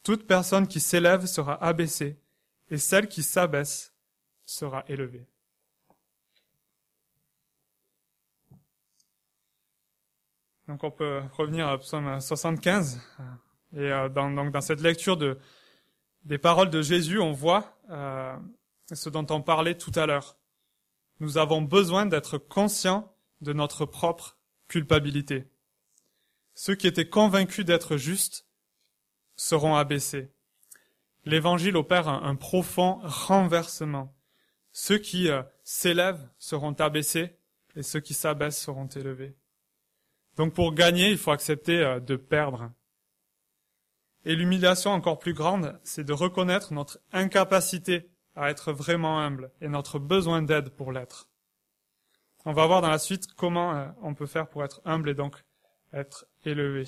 toute 0.04 0.26
personne 0.26 0.68
qui 0.68 0.78
s'élève 0.78 1.26
sera 1.26 1.62
abaissée, 1.64 2.20
et 2.70 2.78
celle 2.78 3.09
qui 3.09 3.24
s'abaisse 3.24 3.92
sera 4.44 4.85
élevée. 4.87 5.26
Donc 10.70 10.85
on 10.85 10.92
peut 10.92 11.20
revenir 11.37 11.66
à 11.66 11.78
psaume 11.78 12.20
75. 12.20 13.00
Et 13.74 13.80
euh, 13.80 14.09
dans, 14.09 14.30
donc 14.30 14.52
dans 14.52 14.61
cette 14.61 14.80
lecture 14.80 15.16
de, 15.16 15.37
des 16.22 16.38
paroles 16.38 16.70
de 16.70 16.80
Jésus, 16.80 17.18
on 17.18 17.33
voit 17.33 17.76
euh, 17.90 18.37
ce 18.92 19.11
dont 19.11 19.26
on 19.30 19.42
parlait 19.42 19.76
tout 19.76 19.90
à 19.96 20.06
l'heure. 20.06 20.37
Nous 21.18 21.38
avons 21.38 21.61
besoin 21.61 22.06
d'être 22.06 22.38
conscients 22.38 23.12
de 23.40 23.52
notre 23.52 23.85
propre 23.85 24.38
culpabilité. 24.68 25.50
Ceux 26.54 26.76
qui 26.76 26.87
étaient 26.87 27.09
convaincus 27.09 27.64
d'être 27.64 27.96
justes 27.96 28.46
seront 29.35 29.74
abaissés. 29.74 30.30
L'évangile 31.24 31.76
opère 31.76 32.06
un, 32.06 32.37
profond 32.37 33.00
renversement. 33.02 34.14
Ceux 34.70 34.98
qui 34.98 35.30
euh, 35.30 35.42
s'élèvent 35.64 36.28
seront 36.38 36.74
abaissés 36.74 37.37
et 37.74 37.83
ceux 37.83 37.98
qui 37.98 38.14
s'abaissent 38.14 38.62
seront 38.62 38.87
élevés. 38.87 39.35
Donc 40.40 40.55
pour 40.55 40.72
gagner, 40.72 41.11
il 41.11 41.18
faut 41.18 41.33
accepter 41.33 41.81
euh, 41.81 42.00
de 42.00 42.16
perdre. 42.16 42.72
Et 44.24 44.35
l'humiliation 44.35 44.90
encore 44.90 45.18
plus 45.18 45.35
grande, 45.35 45.79
c'est 45.85 46.03
de 46.03 46.14
reconnaître 46.14 46.72
notre 46.72 46.98
incapacité 47.12 48.09
à 48.35 48.48
être 48.48 48.72
vraiment 48.72 49.20
humble 49.20 49.53
et 49.61 49.68
notre 49.68 49.98
besoin 49.98 50.40
d'aide 50.40 50.70
pour 50.70 50.92
l'être. 50.92 51.29
On 52.46 52.55
va 52.55 52.66
voir 52.66 52.81
dans 52.81 52.88
la 52.88 52.98
suite 52.98 53.35
comment 53.35 53.76
euh, 53.76 53.88
on 54.00 54.14
peut 54.14 54.24
faire 54.24 54.48
pour 54.48 54.64
être 54.64 54.81
humble 54.87 55.11
et 55.11 55.14
donc 55.14 55.44
être 55.92 56.24
élevé. 56.46 56.85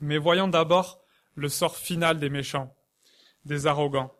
Mais 0.00 0.18
voyons 0.18 0.48
d'abord 0.48 1.04
le 1.36 1.48
sort 1.48 1.76
final 1.76 2.18
des 2.18 2.30
méchants, 2.30 2.74
des 3.44 3.68
arrogants. 3.68 4.12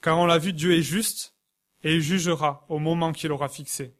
Car 0.00 0.16
on 0.16 0.24
l'a 0.24 0.38
vu, 0.38 0.54
Dieu 0.54 0.72
est 0.72 0.80
juste 0.80 1.36
et 1.84 1.96
il 1.96 2.00
jugera 2.00 2.64
au 2.70 2.78
moment 2.78 3.12
qu'il 3.12 3.32
aura 3.32 3.50
fixé. 3.50 3.94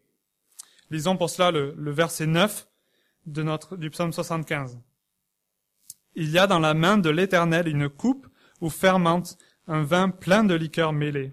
Lisons 0.89 1.19
pour 1.19 1.29
cela 1.29 1.51
le, 1.51 1.75
le 1.77 1.91
verset 1.91 2.27
9 2.27 2.67
du 3.29 3.91
psaume 3.91 4.13
75. 4.13 4.81
Il 6.15 6.31
y 6.31 6.39
a 6.39 6.47
dans 6.47 6.59
la 6.59 6.75
main 6.75 6.99
de 6.99 7.11
l'Éternel 7.11 7.69
une 7.69 7.89
coupe 7.89 8.27
où 8.61 8.71
fermente 8.71 9.39
un 9.67 9.83
vin 9.83 10.09
plein 10.09 10.45
de 10.45 10.55
liqueur 10.55 10.93
mêlée. 10.93 11.33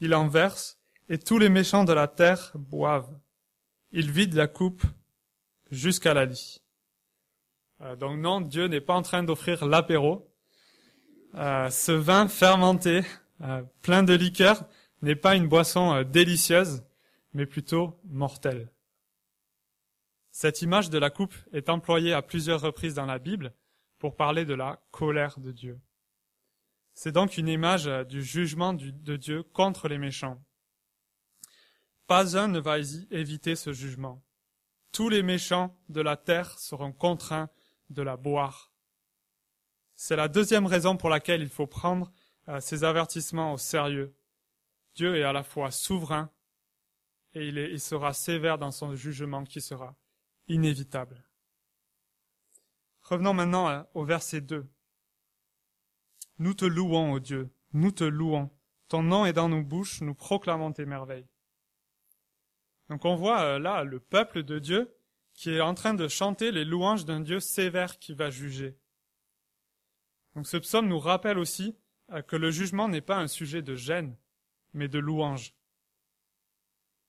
Il 0.00 0.14
en 0.14 0.28
verse, 0.28 0.78
et 1.08 1.18
tous 1.18 1.38
les 1.38 1.48
méchants 1.48 1.84
de 1.84 1.92
la 1.92 2.08
terre 2.08 2.52
boivent. 2.54 3.18
Il 3.90 4.10
vide 4.10 4.34
la 4.34 4.46
coupe 4.46 4.82
jusqu'à 5.70 6.14
la 6.14 6.24
lie. 6.24 6.62
Euh, 7.82 7.96
donc 7.96 8.18
non, 8.18 8.40
Dieu 8.40 8.66
n'est 8.66 8.80
pas 8.80 8.94
en 8.94 9.02
train 9.02 9.22
d'offrir 9.22 9.66
l'apéro. 9.66 10.32
Euh, 11.34 11.68
ce 11.70 11.92
vin 11.92 12.28
fermenté, 12.28 13.02
euh, 13.42 13.62
plein 13.82 14.02
de 14.02 14.14
liqueur, 14.14 14.64
n'est 15.02 15.16
pas 15.16 15.34
une 15.34 15.48
boisson 15.48 15.92
euh, 15.92 16.04
délicieuse, 16.04 16.82
mais 17.34 17.46
plutôt 17.46 18.00
mortelle. 18.04 18.71
Cette 20.32 20.62
image 20.62 20.88
de 20.88 20.96
la 20.96 21.10
coupe 21.10 21.34
est 21.52 21.68
employée 21.68 22.14
à 22.14 22.22
plusieurs 22.22 22.62
reprises 22.62 22.94
dans 22.94 23.04
la 23.04 23.18
Bible 23.18 23.52
pour 23.98 24.16
parler 24.16 24.46
de 24.46 24.54
la 24.54 24.82
colère 24.90 25.38
de 25.38 25.52
Dieu. 25.52 25.78
C'est 26.94 27.12
donc 27.12 27.36
une 27.36 27.48
image 27.48 27.84
du 28.08 28.22
jugement 28.22 28.72
de 28.72 29.16
Dieu 29.16 29.42
contre 29.42 29.88
les 29.88 29.98
méchants. 29.98 30.42
Pas 32.06 32.36
un 32.36 32.48
ne 32.48 32.58
va 32.58 32.78
éviter 33.10 33.54
ce 33.56 33.72
jugement. 33.74 34.22
Tous 34.90 35.10
les 35.10 35.22
méchants 35.22 35.76
de 35.90 36.00
la 36.00 36.16
terre 36.16 36.58
seront 36.58 36.92
contraints 36.92 37.50
de 37.90 38.02
la 38.02 38.16
boire. 38.16 38.72
C'est 39.94 40.16
la 40.16 40.28
deuxième 40.28 40.66
raison 40.66 40.96
pour 40.96 41.10
laquelle 41.10 41.42
il 41.42 41.48
faut 41.48 41.66
prendre 41.66 42.10
euh, 42.48 42.58
ces 42.60 42.84
avertissements 42.84 43.52
au 43.52 43.58
sérieux. 43.58 44.14
Dieu 44.94 45.16
est 45.16 45.22
à 45.22 45.32
la 45.32 45.42
fois 45.42 45.70
souverain 45.70 46.30
et 47.34 47.48
il 47.48 47.80
sera 47.80 48.12
sévère 48.12 48.58
dans 48.58 48.70
son 48.70 48.94
jugement 48.94 49.44
qui 49.44 49.60
sera 49.60 49.94
inévitable. 50.52 51.24
Revenons 53.02 53.34
maintenant 53.34 53.68
euh, 53.68 53.82
au 53.94 54.04
verset 54.04 54.40
2. 54.40 54.68
Nous 56.38 56.54
te 56.54 56.64
louons, 56.64 57.12
ô 57.12 57.20
Dieu, 57.20 57.50
nous 57.72 57.90
te 57.90 58.04
louons. 58.04 58.50
Ton 58.88 59.02
nom 59.02 59.24
est 59.24 59.32
dans 59.32 59.48
nos 59.48 59.62
bouches, 59.62 60.00
nous 60.02 60.14
proclamons 60.14 60.72
tes 60.72 60.86
merveilles. 60.86 61.28
Donc 62.88 63.04
on 63.04 63.16
voit 63.16 63.42
euh, 63.42 63.58
là 63.58 63.84
le 63.84 64.00
peuple 64.00 64.42
de 64.42 64.58
Dieu 64.58 64.94
qui 65.34 65.50
est 65.50 65.60
en 65.60 65.74
train 65.74 65.94
de 65.94 66.08
chanter 66.08 66.52
les 66.52 66.64
louanges 66.64 67.06
d'un 67.06 67.20
Dieu 67.20 67.40
sévère 67.40 67.98
qui 67.98 68.12
va 68.12 68.28
juger. 68.30 68.78
Donc 70.34 70.46
ce 70.46 70.58
psaume 70.58 70.88
nous 70.88 70.98
rappelle 70.98 71.38
aussi 71.38 71.76
euh, 72.10 72.22
que 72.22 72.36
le 72.36 72.50
jugement 72.50 72.88
n'est 72.88 73.00
pas 73.00 73.16
un 73.16 73.28
sujet 73.28 73.62
de 73.62 73.74
gêne, 73.74 74.16
mais 74.74 74.88
de 74.88 74.98
louange. 74.98 75.54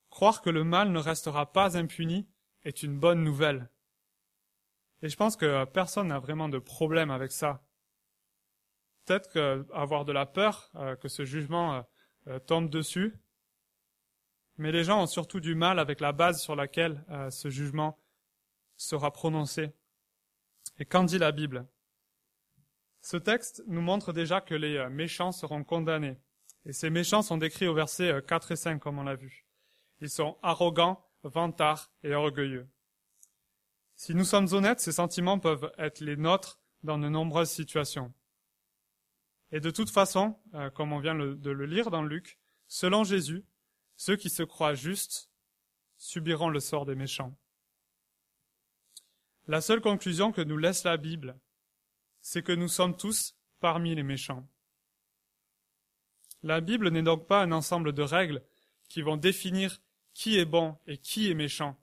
Croire 0.10 0.42
que 0.42 0.50
le 0.50 0.64
mal 0.64 0.92
ne 0.92 1.00
restera 1.00 1.52
pas 1.52 1.78
impuni 1.78 2.28
est 2.66 2.84
une 2.84 2.98
bonne 2.98 3.24
nouvelle. 3.24 3.70
Et 5.02 5.10
je 5.10 5.18
pense 5.18 5.36
que 5.36 5.66
personne 5.66 6.08
n'a 6.08 6.20
vraiment 6.20 6.50
de 6.50 6.60
problème 6.60 7.12
avec 7.12 7.32
ça. 7.32 7.62
Peut-être 9.06 9.30
qu'avoir 9.32 10.06
de 10.06 10.14
la 10.14 10.26
peur 10.26 10.72
euh, 10.76 10.96
que 10.96 11.10
ce 11.10 11.26
jugement 11.26 11.76
euh, 11.76 11.82
euh, 12.28 12.40
tombe 12.40 12.70
dessus, 12.70 13.20
mais 14.58 14.72
les 14.72 14.84
gens 14.84 15.04
ont 15.04 15.08
surtout 15.08 15.40
du 15.40 15.56
mal 15.56 15.78
avec 15.78 16.00
la 16.00 16.14
base 16.14 16.42
sur 16.42 16.56
laquelle 16.56 17.04
ce 17.32 17.50
jugement 17.50 18.00
sera 18.78 19.12
prononcé. 19.12 19.74
Et 20.78 20.86
qu'en 20.86 21.04
dit 21.04 21.18
la 21.18 21.32
Bible? 21.32 21.66
Ce 23.02 23.18
texte 23.18 23.64
nous 23.66 23.82
montre 23.82 24.14
déjà 24.14 24.42
que 24.42 24.54
les 24.54 24.88
méchants 24.90 25.32
seront 25.32 25.64
condamnés. 25.64 26.20
Et 26.66 26.72
ces 26.72 26.92
méchants 26.92 27.24
sont 27.24 27.38
décrits 27.38 27.68
au 27.68 27.74
verset 27.74 28.24
4 28.28 28.52
et 28.52 28.56
5, 28.56 28.80
comme 28.80 29.00
on 29.00 29.04
l'a 29.04 29.16
vu. 29.16 29.48
Ils 30.02 30.10
sont 30.12 30.38
arrogants, 30.44 31.04
vantards 31.24 31.92
et 32.04 32.14
orgueilleux. 32.14 32.70
Si 33.96 34.14
nous 34.16 34.26
sommes 34.26 34.52
honnêtes, 34.54 34.80
ces 34.80 34.92
sentiments 34.92 35.40
peuvent 35.40 35.72
être 35.78 36.02
les 36.02 36.18
nôtres 36.18 36.60
dans 36.84 36.98
de 36.98 37.08
nombreuses 37.10 37.52
situations. 37.52 38.14
Et 39.52 39.60
de 39.60 39.72
toute 39.72 39.90
façon, 39.90 40.40
euh, 40.56 40.70
comme 40.70 40.94
on 40.94 41.00
vient 41.00 41.16
de 41.16 41.50
le 41.50 41.66
lire 41.66 41.92
dans 41.92 42.04
Luc, 42.04 42.40
selon 42.68 43.04
Jésus, 43.04 43.46
ceux 43.96 44.16
qui 44.16 44.30
se 44.30 44.44
croient 44.44 44.74
justes 44.74 45.30
subiront 45.98 46.50
le 46.50 46.60
sort 46.60 46.86
des 46.86 46.96
méchants. 46.96 47.38
La 49.48 49.62
seule 49.62 49.82
conclusion 49.82 50.32
que 50.32 50.42
nous 50.42 50.58
laisse 50.58 50.84
la 50.84 50.98
Bible, 50.98 51.40
c'est 52.22 52.44
que 52.44 52.52
nous 52.52 52.68
sommes 52.68 52.98
tous 52.98 53.38
parmi 53.60 53.94
les 53.94 54.04
méchants. 54.04 54.48
La 56.42 56.62
Bible 56.62 56.90
n'est 56.90 57.04
donc 57.04 57.28
pas 57.28 57.42
un 57.42 57.52
ensemble 57.52 57.94
de 57.94 58.02
règles 58.02 58.44
qui 58.90 59.02
vont 59.02 59.18
définir 59.18 59.82
qui 60.14 60.38
est 60.38 60.46
bon 60.46 60.78
et 60.88 60.98
qui 60.98 61.30
est 61.30 61.34
méchant. 61.34 61.78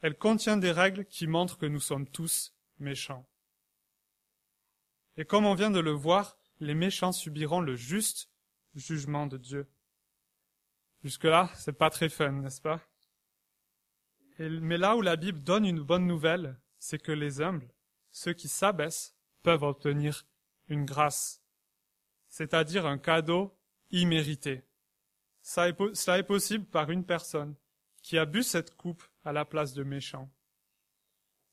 Elle 0.00 0.16
contient 0.16 0.56
des 0.56 0.70
règles 0.70 1.04
qui 1.06 1.26
montrent 1.26 1.58
que 1.58 1.66
nous 1.66 1.80
sommes 1.80 2.08
tous 2.08 2.54
méchants. 2.78 3.28
Et 5.16 5.24
comme 5.24 5.46
on 5.46 5.54
vient 5.54 5.70
de 5.70 5.80
le 5.80 5.90
voir, 5.90 6.38
les 6.60 6.74
méchants 6.74 7.12
subiront 7.12 7.60
le 7.60 7.74
juste 7.74 8.30
jugement 8.74 9.26
de 9.26 9.36
Dieu. 9.36 9.68
Jusque-là, 11.02 11.50
c'est 11.54 11.72
pas 11.72 11.90
très 11.90 12.08
fun, 12.08 12.32
n'est-ce 12.32 12.60
pas? 12.60 12.80
mais 14.38 14.76
là 14.76 14.96
où 14.96 15.02
la 15.02 15.16
Bible 15.16 15.42
donne 15.42 15.64
une 15.64 15.80
bonne 15.80 16.06
nouvelle, 16.06 16.60
c'est 16.78 17.02
que 17.02 17.10
les 17.10 17.40
humbles, 17.40 17.74
ceux 18.12 18.32
qui 18.32 18.46
s'abaissent, 18.46 19.16
peuvent 19.42 19.64
obtenir 19.64 20.26
une 20.68 20.84
grâce, 20.84 21.42
c'est-à-dire 22.28 22.86
un 22.86 22.98
cadeau 22.98 23.58
immérité. 23.90 24.67
Cela 25.48 26.18
est 26.18 26.24
possible 26.24 26.66
par 26.66 26.90
une 26.90 27.06
personne 27.06 27.54
qui 28.02 28.18
a 28.18 28.26
bu 28.26 28.42
cette 28.42 28.76
coupe 28.76 29.02
à 29.24 29.32
la 29.32 29.46
place 29.46 29.72
de 29.72 29.82
méchant. 29.82 30.30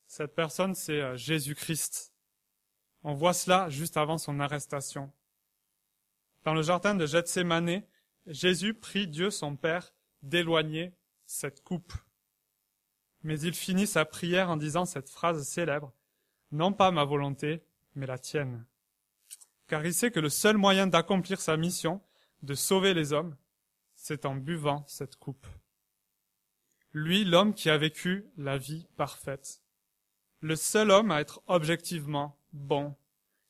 Cette 0.06 0.34
personne, 0.34 0.74
c'est 0.74 1.00
euh, 1.00 1.16
Jésus-Christ. 1.16 2.12
On 3.04 3.14
voit 3.14 3.32
cela 3.32 3.70
juste 3.70 3.96
avant 3.96 4.18
son 4.18 4.38
arrestation. 4.38 5.10
Dans 6.44 6.52
le 6.52 6.60
jardin 6.60 6.94
de 6.94 7.06
Gethsemane, 7.06 7.84
Jésus 8.26 8.74
prie 8.74 9.08
Dieu 9.08 9.30
son 9.30 9.56
Père 9.56 9.94
d'éloigner 10.20 10.92
cette 11.24 11.64
coupe. 11.64 11.94
Mais 13.22 13.40
il 13.40 13.54
finit 13.54 13.86
sa 13.86 14.04
prière 14.04 14.50
en 14.50 14.58
disant 14.58 14.84
cette 14.84 15.08
phrase 15.08 15.42
célèbre, 15.48 15.94
Non 16.52 16.74
pas 16.74 16.90
ma 16.90 17.04
volonté, 17.04 17.64
mais 17.94 18.04
la 18.04 18.18
tienne. 18.18 18.66
Car 19.68 19.86
il 19.86 19.94
sait 19.94 20.10
que 20.10 20.20
le 20.20 20.28
seul 20.28 20.58
moyen 20.58 20.86
d'accomplir 20.86 21.40
sa 21.40 21.56
mission, 21.56 22.02
de 22.42 22.54
sauver 22.54 22.92
les 22.92 23.14
hommes, 23.14 23.34
c'est 24.06 24.24
en 24.24 24.36
buvant 24.36 24.84
cette 24.86 25.16
coupe 25.16 25.46
lui 26.96 27.24
l'homme 27.24 27.52
qui 27.52 27.68
a 27.68 27.76
vécu 27.76 28.26
la 28.38 28.56
vie 28.56 28.86
parfaite. 28.96 29.62
Le 30.40 30.56
seul 30.56 30.90
homme 30.90 31.10
à 31.10 31.20
être 31.20 31.42
objectivement 31.46 32.40
bon 32.54 32.96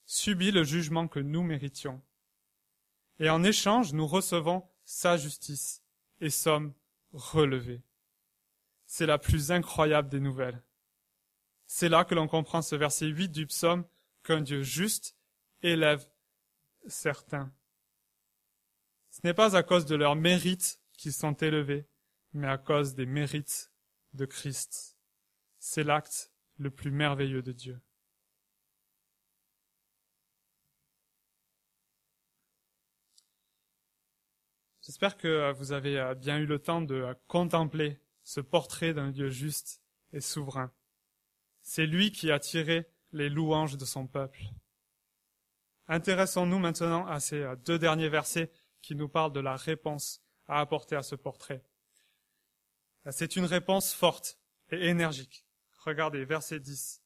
subit 0.05 0.51
le 0.51 0.65
jugement 0.65 1.07
que 1.07 1.21
nous 1.21 1.45
méritions. 1.45 2.03
Et 3.21 3.31
en 3.31 3.45
échange, 3.45 3.93
nous 3.93 4.07
recevons 4.09 4.69
sa 4.85 5.17
justice 5.17 5.85
et 6.21 6.29
sommes 6.29 6.75
relevés. 7.13 7.85
C'est 8.85 9.07
la 9.07 9.19
plus 9.19 9.53
incroyable 9.53 10.09
des 10.09 10.21
nouvelles. 10.21 10.61
C'est 11.69 11.89
là 11.89 12.05
que 12.05 12.17
l'on 12.17 12.27
comprend 12.27 12.63
ce 12.63 12.75
verset 12.75 13.07
8 13.07 13.29
du 13.29 13.47
psaume 13.47 13.87
qu'un 14.25 14.41
Dieu 14.41 14.65
juste 14.65 15.17
élève 15.63 16.05
certains. 16.89 17.53
Ce 19.17 19.27
n'est 19.27 19.33
pas 19.33 19.57
à 19.57 19.63
cause 19.63 19.87
de 19.87 19.95
leurs 19.95 20.15
mérites 20.15 20.79
qu'ils 20.99 21.15
sont 21.15 21.33
élevés, 21.33 21.89
mais 22.35 22.49
à 22.49 22.59
cause 22.59 22.95
des 22.95 23.07
mérites 23.07 23.73
de 24.13 24.27
Christ. 24.27 24.99
c'est 25.59 25.85
l'acte 25.85 26.31
le 26.59 26.71
plus 26.71 26.91
merveilleux 26.91 27.41
de 27.41 27.53
Dieu. 27.53 27.81
J'espère 34.83 35.17
que 35.17 35.51
vous 35.53 35.73
avez 35.73 36.15
bien 36.19 36.37
eu 36.37 36.45
le 36.45 36.59
temps 36.59 36.83
de 36.83 37.17
contempler 37.27 37.99
ce 38.23 38.43
portrait 38.43 38.93
d'un 38.93 39.13
Dieu 39.13 39.31
juste 39.31 39.81
et 40.13 40.21
souverain. 40.21 40.71
C'est 41.63 41.87
lui 41.87 42.13
qui 42.13 42.31
a 42.31 42.39
tiré 42.39 42.87
les 43.13 43.31
louanges 43.31 43.79
de 43.79 43.87
son 43.87 44.07
peuple. 44.07 44.43
Intéressons-nous 45.89 46.59
maintenant 46.59 47.07
à 47.07 47.19
ces 47.19 47.47
deux 47.65 47.79
derniers 47.79 48.11
versets 48.11 48.53
qui 48.87 48.95
nous 48.95 49.09
parlent 49.09 49.33
de 49.33 49.41
la 49.41 49.57
réponse 49.57 50.23
à 50.47 50.61
apporter 50.61 50.95
à 50.95 51.03
ce 51.03 51.17
portrait. 51.17 51.65
C'est 53.11 53.35
une 53.35 53.45
réponse 53.45 53.93
forte 53.93 54.39
et 54.71 54.87
énergique. 54.87 55.45
Regardez, 55.79 56.25
verset 56.25 56.61
10. 56.61 57.03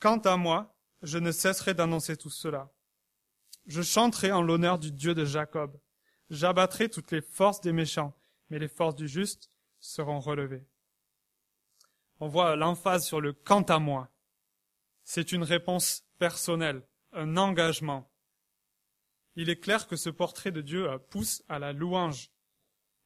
Quant 0.00 0.18
à 0.18 0.36
moi, 0.36 0.76
je 1.02 1.18
ne 1.18 1.30
cesserai 1.30 1.74
d'annoncer 1.74 2.16
tout 2.16 2.30
cela. 2.30 2.74
Je 3.66 3.82
chanterai 3.82 4.32
en 4.32 4.42
l'honneur 4.42 4.80
du 4.80 4.90
Dieu 4.90 5.14
de 5.14 5.24
Jacob. 5.24 5.80
J'abattrai 6.28 6.88
toutes 6.88 7.12
les 7.12 7.22
forces 7.22 7.60
des 7.60 7.72
méchants, 7.72 8.18
mais 8.50 8.58
les 8.58 8.66
forces 8.66 8.96
du 8.96 9.06
juste 9.06 9.52
seront 9.78 10.18
relevées. 10.18 10.66
On 12.18 12.26
voit 12.26 12.56
l'emphase 12.56 13.06
sur 13.06 13.20
le 13.20 13.32
quant 13.32 13.62
à 13.62 13.78
moi. 13.78 14.10
C'est 15.04 15.30
une 15.30 15.44
réponse 15.44 16.04
personnelle, 16.18 16.82
un 17.12 17.36
engagement. 17.36 18.10
Il 19.36 19.50
est 19.50 19.60
clair 19.60 19.86
que 19.86 19.96
ce 19.96 20.10
portrait 20.10 20.50
de 20.50 20.62
Dieu 20.62 20.88
pousse 21.10 21.42
à 21.48 21.58
la 21.58 21.72
louange. 21.72 22.30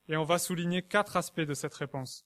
Et 0.08 0.16
on 0.16 0.24
va 0.24 0.38
souligner 0.38 0.82
quatre 0.82 1.16
aspects 1.16 1.40
de 1.40 1.54
cette 1.54 1.74
réponse. 1.74 2.24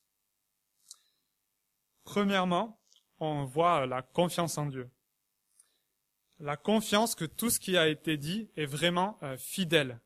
Premièrement, 2.04 2.80
on 3.18 3.44
voit 3.44 3.86
la 3.86 4.02
confiance 4.02 4.58
en 4.58 4.66
Dieu. 4.66 4.90
La 6.38 6.56
confiance 6.56 7.14
que 7.14 7.24
tout 7.24 7.48
ce 7.48 7.60
qui 7.60 7.76
a 7.76 7.88
été 7.88 8.16
dit 8.16 8.50
est 8.56 8.66
vraiment 8.66 9.18
euh, 9.22 9.36
fidèle. 9.36 10.00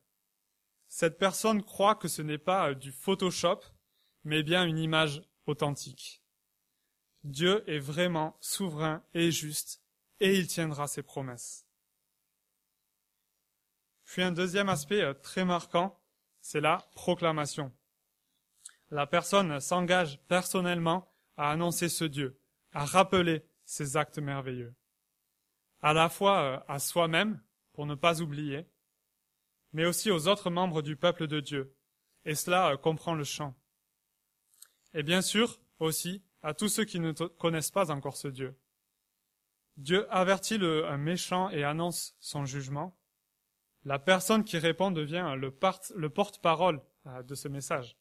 Cette 0.87 1.17
personne 1.17 1.63
croit 1.63 1.95
que 1.95 2.07
ce 2.07 2.21
n'est 2.21 2.37
pas 2.37 2.69
euh, 2.69 2.75
du 2.75 2.91
Photoshop, 2.91 3.59
mais 4.23 4.43
bien 4.43 4.65
une 4.65 4.77
image 4.77 5.21
authentique. 5.45 6.21
Dieu 7.23 7.63
est 7.69 7.79
vraiment 7.79 8.37
souverain 8.39 9.03
et 9.13 9.31
juste, 9.31 9.81
et 10.19 10.37
il 10.37 10.47
tiendra 10.47 10.87
ses 10.87 11.03
promesses. 11.03 11.68
Puis 14.09 14.23
un 14.23 14.31
deuxième 14.31 14.69
aspect 14.69 15.03
euh, 15.03 15.13
très 15.13 15.45
marquant, 15.45 16.01
c'est 16.41 16.61
la 16.61 16.89
proclamation. 16.95 17.71
La 18.89 19.05
personne 19.05 19.59
s'engage 19.59 20.19
personnellement 20.27 21.13
à 21.37 21.51
annoncer 21.51 21.89
ce 21.89 22.05
Dieu, 22.05 22.41
à 22.73 22.85
rappeler 22.85 23.45
ses 23.65 23.97
actes 23.97 24.17
merveilleux, 24.17 24.73
à 25.83 25.93
la 25.93 26.09
fois 26.09 26.41
euh, 26.41 26.59
à 26.67 26.79
soi-même, 26.79 27.39
pour 27.71 27.85
ne 27.85 27.93
pas 27.93 28.19
oublier, 28.19 28.65
mais 29.73 29.85
aussi 29.85 30.09
aux 30.09 30.27
autres 30.27 30.49
membres 30.49 30.81
du 30.81 30.95
peuple 30.95 31.27
de 31.27 31.39
Dieu, 31.39 31.77
et 32.25 32.33
cela 32.33 32.71
euh, 32.71 32.77
comprend 32.77 33.13
le 33.13 33.23
chant. 33.23 33.53
Et 34.95 35.03
bien 35.03 35.21
sûr 35.21 35.61
aussi 35.77 36.23
à 36.41 36.55
tous 36.55 36.69
ceux 36.69 36.85
qui 36.85 36.99
ne 36.99 37.11
connaissent 37.11 37.69
pas 37.69 37.91
encore 37.91 38.17
ce 38.17 38.27
Dieu. 38.27 38.59
Dieu 39.77 40.11
avertit 40.11 40.57
le 40.57 40.97
méchant 40.97 41.51
et 41.51 41.63
annonce 41.63 42.15
son 42.19 42.45
jugement. 42.45 42.98
La 43.85 43.99
personne 43.99 44.43
qui 44.43 44.57
répond 44.57 44.91
devient 44.91 45.35
le, 45.37 45.57
le 45.95 46.09
porte-parole 46.09 46.81
euh, 47.07 47.23
de 47.23 47.35
ce 47.35 47.47
message. 47.47 47.97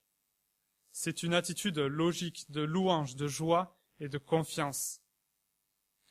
C'est 0.91 1.23
une 1.23 1.35
attitude 1.35 1.79
logique, 1.79 2.51
de 2.51 2.63
louange, 2.63 3.17
de 3.17 3.29
joie 3.29 3.79
et 4.01 4.09
de 4.09 4.19
confiance. 4.19 5.01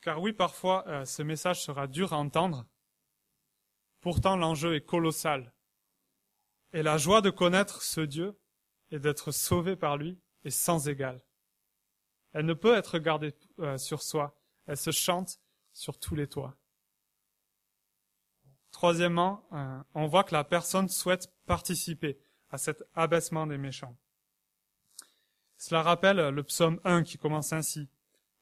Car 0.02 0.20
oui, 0.20 0.32
parfois, 0.32 0.86
euh, 0.88 1.04
ce 1.04 1.22
message 1.22 1.62
sera 1.62 1.86
dur 1.86 2.12
à 2.12 2.16
entendre. 2.16 2.66
Pourtant, 4.00 4.36
l'enjeu 4.36 4.74
est 4.74 4.84
colossal. 4.84 5.52
Et 6.72 6.82
la 6.82 6.98
joie 6.98 7.20
de 7.20 7.30
connaître 7.30 7.82
ce 7.82 8.00
Dieu 8.00 8.38
et 8.90 8.98
d'être 8.98 9.32
sauvé 9.32 9.76
par 9.76 9.96
lui 9.96 10.18
est 10.44 10.50
sans 10.50 10.88
égal. 10.88 11.24
Elle 12.32 12.46
ne 12.46 12.54
peut 12.54 12.76
être 12.76 12.98
gardée 12.98 13.34
euh, 13.58 13.78
sur 13.78 14.02
soi. 14.02 14.38
Elle 14.66 14.76
se 14.76 14.90
chante 14.90 15.40
sur 15.72 15.98
tous 15.98 16.14
les 16.14 16.26
toits. 16.26 16.57
Troisièmement, 18.78 19.44
euh, 19.54 19.82
on 19.96 20.06
voit 20.06 20.22
que 20.22 20.32
la 20.32 20.44
personne 20.44 20.88
souhaite 20.88 21.34
participer 21.46 22.16
à 22.48 22.58
cet 22.58 22.84
abaissement 22.94 23.44
des 23.44 23.58
méchants. 23.58 23.96
Cela 25.56 25.82
rappelle 25.82 26.28
le 26.28 26.42
psaume 26.44 26.80
1 26.84 27.02
qui 27.02 27.18
commence 27.18 27.52
ainsi. 27.52 27.88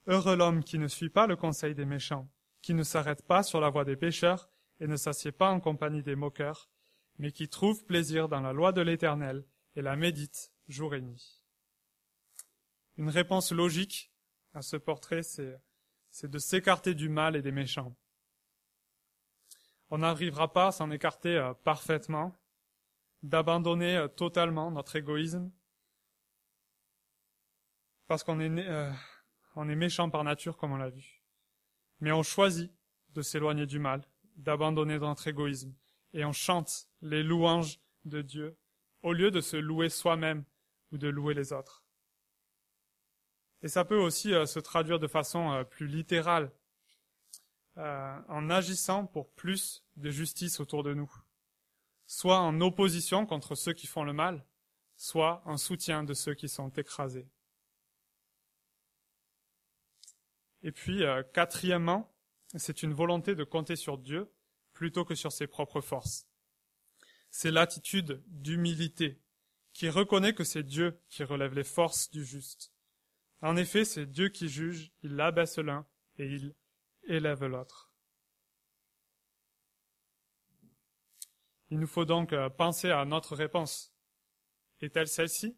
Heureux 0.06 0.36
l'homme 0.36 0.62
qui 0.62 0.78
ne 0.78 0.88
suit 0.88 1.08
pas 1.08 1.26
le 1.26 1.36
conseil 1.36 1.74
des 1.74 1.86
méchants, 1.86 2.28
qui 2.60 2.74
ne 2.74 2.82
s'arrête 2.82 3.26
pas 3.26 3.42
sur 3.42 3.62
la 3.62 3.70
voie 3.70 3.86
des 3.86 3.96
pécheurs 3.96 4.50
et 4.78 4.86
ne 4.86 4.96
s'assied 4.96 5.32
pas 5.32 5.48
en 5.48 5.58
compagnie 5.58 6.02
des 6.02 6.16
moqueurs, 6.16 6.68
mais 7.18 7.32
qui 7.32 7.48
trouve 7.48 7.86
plaisir 7.86 8.28
dans 8.28 8.42
la 8.42 8.52
loi 8.52 8.72
de 8.72 8.82
l'Éternel 8.82 9.42
et 9.74 9.80
la 9.80 9.96
médite 9.96 10.52
jour 10.68 10.94
et 10.94 11.00
nuit. 11.00 11.42
Une 12.98 13.08
réponse 13.08 13.52
logique 13.52 14.12
à 14.52 14.60
ce 14.60 14.76
portrait, 14.76 15.22
c'est, 15.22 15.58
c'est 16.10 16.30
de 16.30 16.38
s'écarter 16.38 16.94
du 16.94 17.08
mal 17.08 17.36
et 17.36 17.42
des 17.42 17.52
méchants. 17.52 17.96
On 19.90 19.98
n'arrivera 19.98 20.52
pas 20.52 20.68
à 20.68 20.72
s'en 20.72 20.90
écarter 20.90 21.36
euh, 21.36 21.54
parfaitement, 21.54 22.36
d'abandonner 23.22 23.96
euh, 23.96 24.08
totalement 24.08 24.70
notre 24.70 24.96
égoïsme, 24.96 25.50
parce 28.08 28.24
qu'on 28.24 28.40
est, 28.40 28.50
euh, 28.68 28.90
on 29.54 29.68
est 29.68 29.76
méchant 29.76 30.10
par 30.10 30.24
nature, 30.24 30.56
comme 30.56 30.72
on 30.72 30.76
l'a 30.76 30.90
vu. 30.90 31.22
Mais 32.00 32.12
on 32.12 32.22
choisit 32.22 32.72
de 33.10 33.22
s'éloigner 33.22 33.66
du 33.66 33.78
mal, 33.78 34.02
d'abandonner 34.36 34.98
notre 34.98 35.28
égoïsme, 35.28 35.74
et 36.12 36.24
on 36.24 36.32
chante 36.32 36.88
les 37.00 37.22
louanges 37.22 37.80
de 38.04 38.22
Dieu, 38.22 38.58
au 39.02 39.12
lieu 39.12 39.30
de 39.30 39.40
se 39.40 39.56
louer 39.56 39.88
soi-même 39.88 40.44
ou 40.92 40.98
de 40.98 41.08
louer 41.08 41.34
les 41.34 41.52
autres. 41.52 41.84
Et 43.62 43.68
ça 43.68 43.84
peut 43.84 43.98
aussi 43.98 44.30
se 44.46 44.58
traduire 44.58 44.98
de 44.98 45.06
façon 45.06 45.64
plus 45.70 45.86
littérale, 45.86 46.52
euh, 47.78 48.20
en 48.28 48.50
agissant 48.50 49.06
pour 49.06 49.30
plus 49.32 49.84
de 49.96 50.10
justice 50.10 50.60
autour 50.60 50.82
de 50.82 50.94
nous, 50.94 51.12
soit 52.06 52.40
en 52.40 52.60
opposition 52.60 53.26
contre 53.26 53.54
ceux 53.54 53.72
qui 53.72 53.86
font 53.86 54.04
le 54.04 54.12
mal, 54.12 54.44
soit 54.96 55.42
en 55.44 55.56
soutien 55.56 56.04
de 56.04 56.14
ceux 56.14 56.34
qui 56.34 56.48
sont 56.48 56.70
écrasés. 56.70 57.28
Et 60.62 60.72
puis, 60.72 61.02
quatrièmement, 61.32 62.12
c'est 62.56 62.82
une 62.82 62.94
volonté 62.94 63.34
de 63.34 63.44
compter 63.44 63.76
sur 63.76 63.98
Dieu 63.98 64.32
plutôt 64.72 65.04
que 65.04 65.14
sur 65.14 65.30
ses 65.30 65.46
propres 65.46 65.80
forces. 65.80 66.26
C'est 67.30 67.50
l'attitude 67.50 68.22
d'humilité 68.26 69.20
qui 69.72 69.90
reconnaît 69.90 70.34
que 70.34 70.44
c'est 70.44 70.62
Dieu 70.62 70.98
qui 71.08 71.22
relève 71.22 71.54
les 71.54 71.62
forces 71.62 72.10
du 72.10 72.24
juste 72.24 72.72
en 73.42 73.56
effet, 73.56 73.84
c'est 73.84 74.06
Dieu 74.06 74.28
qui 74.28 74.48
juge, 74.48 74.92
il 75.02 75.20
abaisse 75.20 75.58
l'un 75.58 75.86
et 76.18 76.26
il 76.26 76.54
élève 77.06 77.44
l'autre. 77.44 77.90
Il 81.70 81.78
nous 81.78 81.86
faut 81.86 82.04
donc 82.04 82.32
euh, 82.32 82.48
penser 82.48 82.90
à 82.90 83.04
notre 83.04 83.34
réponse. 83.34 83.92
Est-elle 84.80 85.08
celle-ci? 85.08 85.56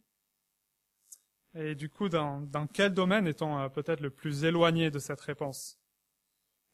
Et 1.55 1.75
du 1.75 1.91
coup, 1.91 2.09
dans, 2.09 2.47
quel 2.73 2.95
domaine 2.95 3.27
est-on 3.27 3.59
euh, 3.59 3.69
peut-être 3.69 4.01
le 4.01 4.11
plus 4.11 4.45
éloigné 4.45 4.91
de 4.91 4.99
cette 4.99 5.21
réponse? 5.21 5.79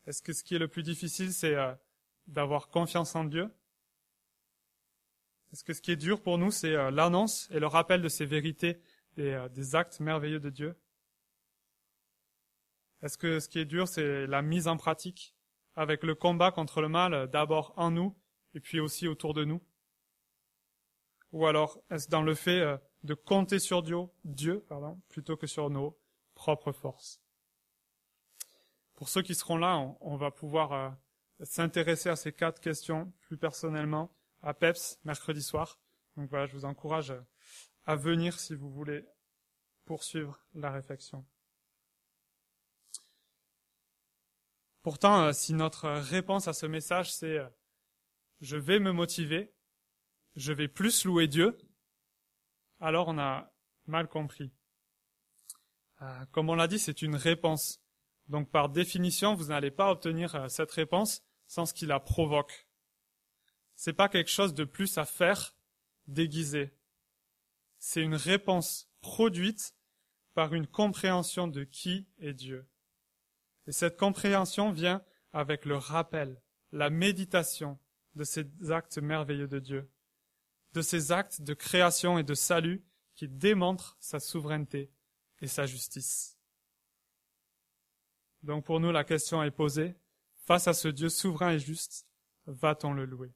Est-ce 0.07 0.23
que 0.23 0.33
ce 0.33 0.45
qui 0.45 0.55
est 0.55 0.59
le 0.59 0.69
plus 0.69 0.83
difficile, 0.83 1.33
c'est 1.33 1.55
euh, 1.55 1.75
d'avoir 2.27 2.69
confiance 2.69 3.17
en 3.17 3.25
Dieu? 3.25 3.53
Est-ce 5.53 5.65
que 5.65 5.73
ce 5.73 5.81
qui 5.81 5.93
est 5.93 5.97
dur 5.97 6.21
pour 6.21 6.39
nous, 6.39 6.51
c'est 6.51 6.91
l'annonce 6.91 7.49
et 7.53 7.61
le 7.61 7.69
rappel 7.69 8.03
de 8.03 8.09
ces 8.09 8.27
vérités, 8.27 8.81
des 9.17 9.77
actes 9.77 10.01
merveilleux 10.01 10.41
de 10.41 10.51
Dieu? 10.51 10.77
Est-ce 13.05 13.19
que 13.19 13.39
ce 13.39 13.51
qui 13.51 13.59
est 13.59 13.67
dur, 13.67 13.87
c'est 13.87 14.27
la 14.27 14.41
mise 14.41 14.67
en 14.67 14.79
pratique 14.79 15.37
avec 15.77 16.03
le 16.05 16.15
combat 16.15 16.51
contre 16.51 16.81
le 16.81 16.89
mal 16.89 17.29
d'abord 17.29 17.75
en 17.77 17.91
nous 17.91 18.17
et 18.55 18.61
puis 18.61 18.81
aussi 18.81 19.09
autour 19.09 19.35
de 19.35 19.45
nous? 19.45 19.61
Ou 21.33 21.47
alors 21.47 21.79
est-ce 21.91 22.09
dans 22.09 22.23
le 22.23 22.35
fait 22.35 22.61
euh, 22.61 22.79
de 23.03 23.13
compter 23.13 23.59
sur 23.59 23.83
Dieu, 23.83 23.99
Dieu 24.25 24.65
pardon, 24.71 25.03
plutôt 25.11 25.37
que 25.37 25.47
sur 25.47 25.69
nos 25.69 26.01
propres 26.35 26.73
forces? 26.73 27.21
Pour 28.95 29.11
ceux 29.11 29.21
qui 29.21 29.35
seront 29.35 29.59
là, 29.59 29.77
on, 30.01 30.17
va 30.17 30.31
pouvoir 30.31 30.73
euh, 30.73 30.89
s'intéresser 31.43 32.09
à 32.09 32.17
ces 32.17 32.33
quatre 32.33 32.59
questions 32.59 33.13
plus 33.21 33.37
personnellement 33.37 34.17
à 34.41 34.55
PEPS 34.55 34.99
mercredi 35.05 35.43
soir. 35.43 35.79
Donc 36.17 36.31
voilà, 36.31 36.47
je 36.47 36.55
vous 36.55 36.65
encourage 36.65 37.13
à 37.85 37.97
venir 37.97 38.41
si 38.41 38.55
vous 38.55 38.71
voulez 38.71 39.05
poursuivre 39.85 40.41
la 40.55 40.71
réflexion. 40.71 41.27
Pourtant, 44.85 45.23
euh, 45.23 45.33
si 45.33 45.55
notre 45.55 45.89
réponse 45.89 46.47
à 46.47 46.53
ce 46.53 46.67
message, 46.67 47.11
c'est 47.11 47.39
euh, 47.39 47.49
je 48.43 48.59
vais 48.59 48.79
me 48.79 48.93
motiver, 48.93 49.55
je 50.37 50.53
vais 50.53 50.69
plus 50.69 51.07
louer 51.07 51.27
Dieu, 51.27 51.57
alors 52.81 53.09
on 53.09 53.19
a 53.19 53.51
mal 53.87 54.09
compris. 54.09 54.53
Euh, 56.03 56.27
comme 56.33 56.51
on 56.51 56.55
l'a 56.55 56.69
dit, 56.69 56.79
c'est 56.79 57.01
une 57.01 57.17
réponse. 57.17 57.81
Donc 58.29 58.51
par 58.51 58.69
définition, 58.69 59.35
vous 59.35 59.47
n'allez 59.47 59.71
pas 59.71 59.91
obtenir 59.91 60.51
cette 60.51 60.73
réponse 60.73 61.23
sans 61.47 61.65
ce 61.65 61.73
qui 61.73 61.87
la 61.87 61.99
provoque. 61.99 62.69
C'est 63.77 63.95
pas 63.95 64.11
quelque 64.11 64.31
chose 64.31 64.53
de 64.53 64.65
plus 64.65 64.99
à 64.99 65.07
faire 65.07 65.57
déguisé. 66.09 66.77
C'est 67.79 68.03
une 68.03 68.17
réponse 68.17 68.91
produite 69.01 69.75
par 70.35 70.53
une 70.53 70.67
compréhension 70.67 71.49
de 71.49 71.65
qui 71.65 72.07
est 72.19 72.35
Dieu. 72.35 72.69
Et 73.67 73.73
cette 73.73 73.97
compréhension 73.97 74.73
vient 74.73 75.03
avec 75.33 75.65
le 75.65 75.77
rappel, 75.77 76.41
la 76.73 76.91
méditation 76.91 77.79
de 78.15 78.25
ces 78.25 78.47
actes 78.71 78.99
merveilleux 78.99 79.49
de 79.49 79.59
Dieu, 79.59 79.91
de 80.73 80.83
ces 80.83 81.13
actes 81.13 81.41
de 81.43 81.55
création 81.55 82.19
et 82.19 82.25
de 82.25 82.35
salut 82.35 82.85
qui 83.15 83.29
démontrent 83.29 83.97
sa 84.01 84.21
souveraineté 84.21 84.93
et 85.41 85.47
sa 85.47 85.67
justice. 85.67 86.39
Donc 88.43 88.65
pour 88.65 88.81
nous, 88.81 88.93
la 88.93 89.05
question 89.05 89.43
est 89.43 89.51
posée, 89.51 89.97
face 90.37 90.69
à 90.69 90.75
ce 90.75 90.89
Dieu 90.89 91.09
souverain 91.09 91.53
et 91.53 91.59
juste, 91.59 92.07
va-t-on 92.47 92.93
le 92.93 93.07
louer? 93.07 93.33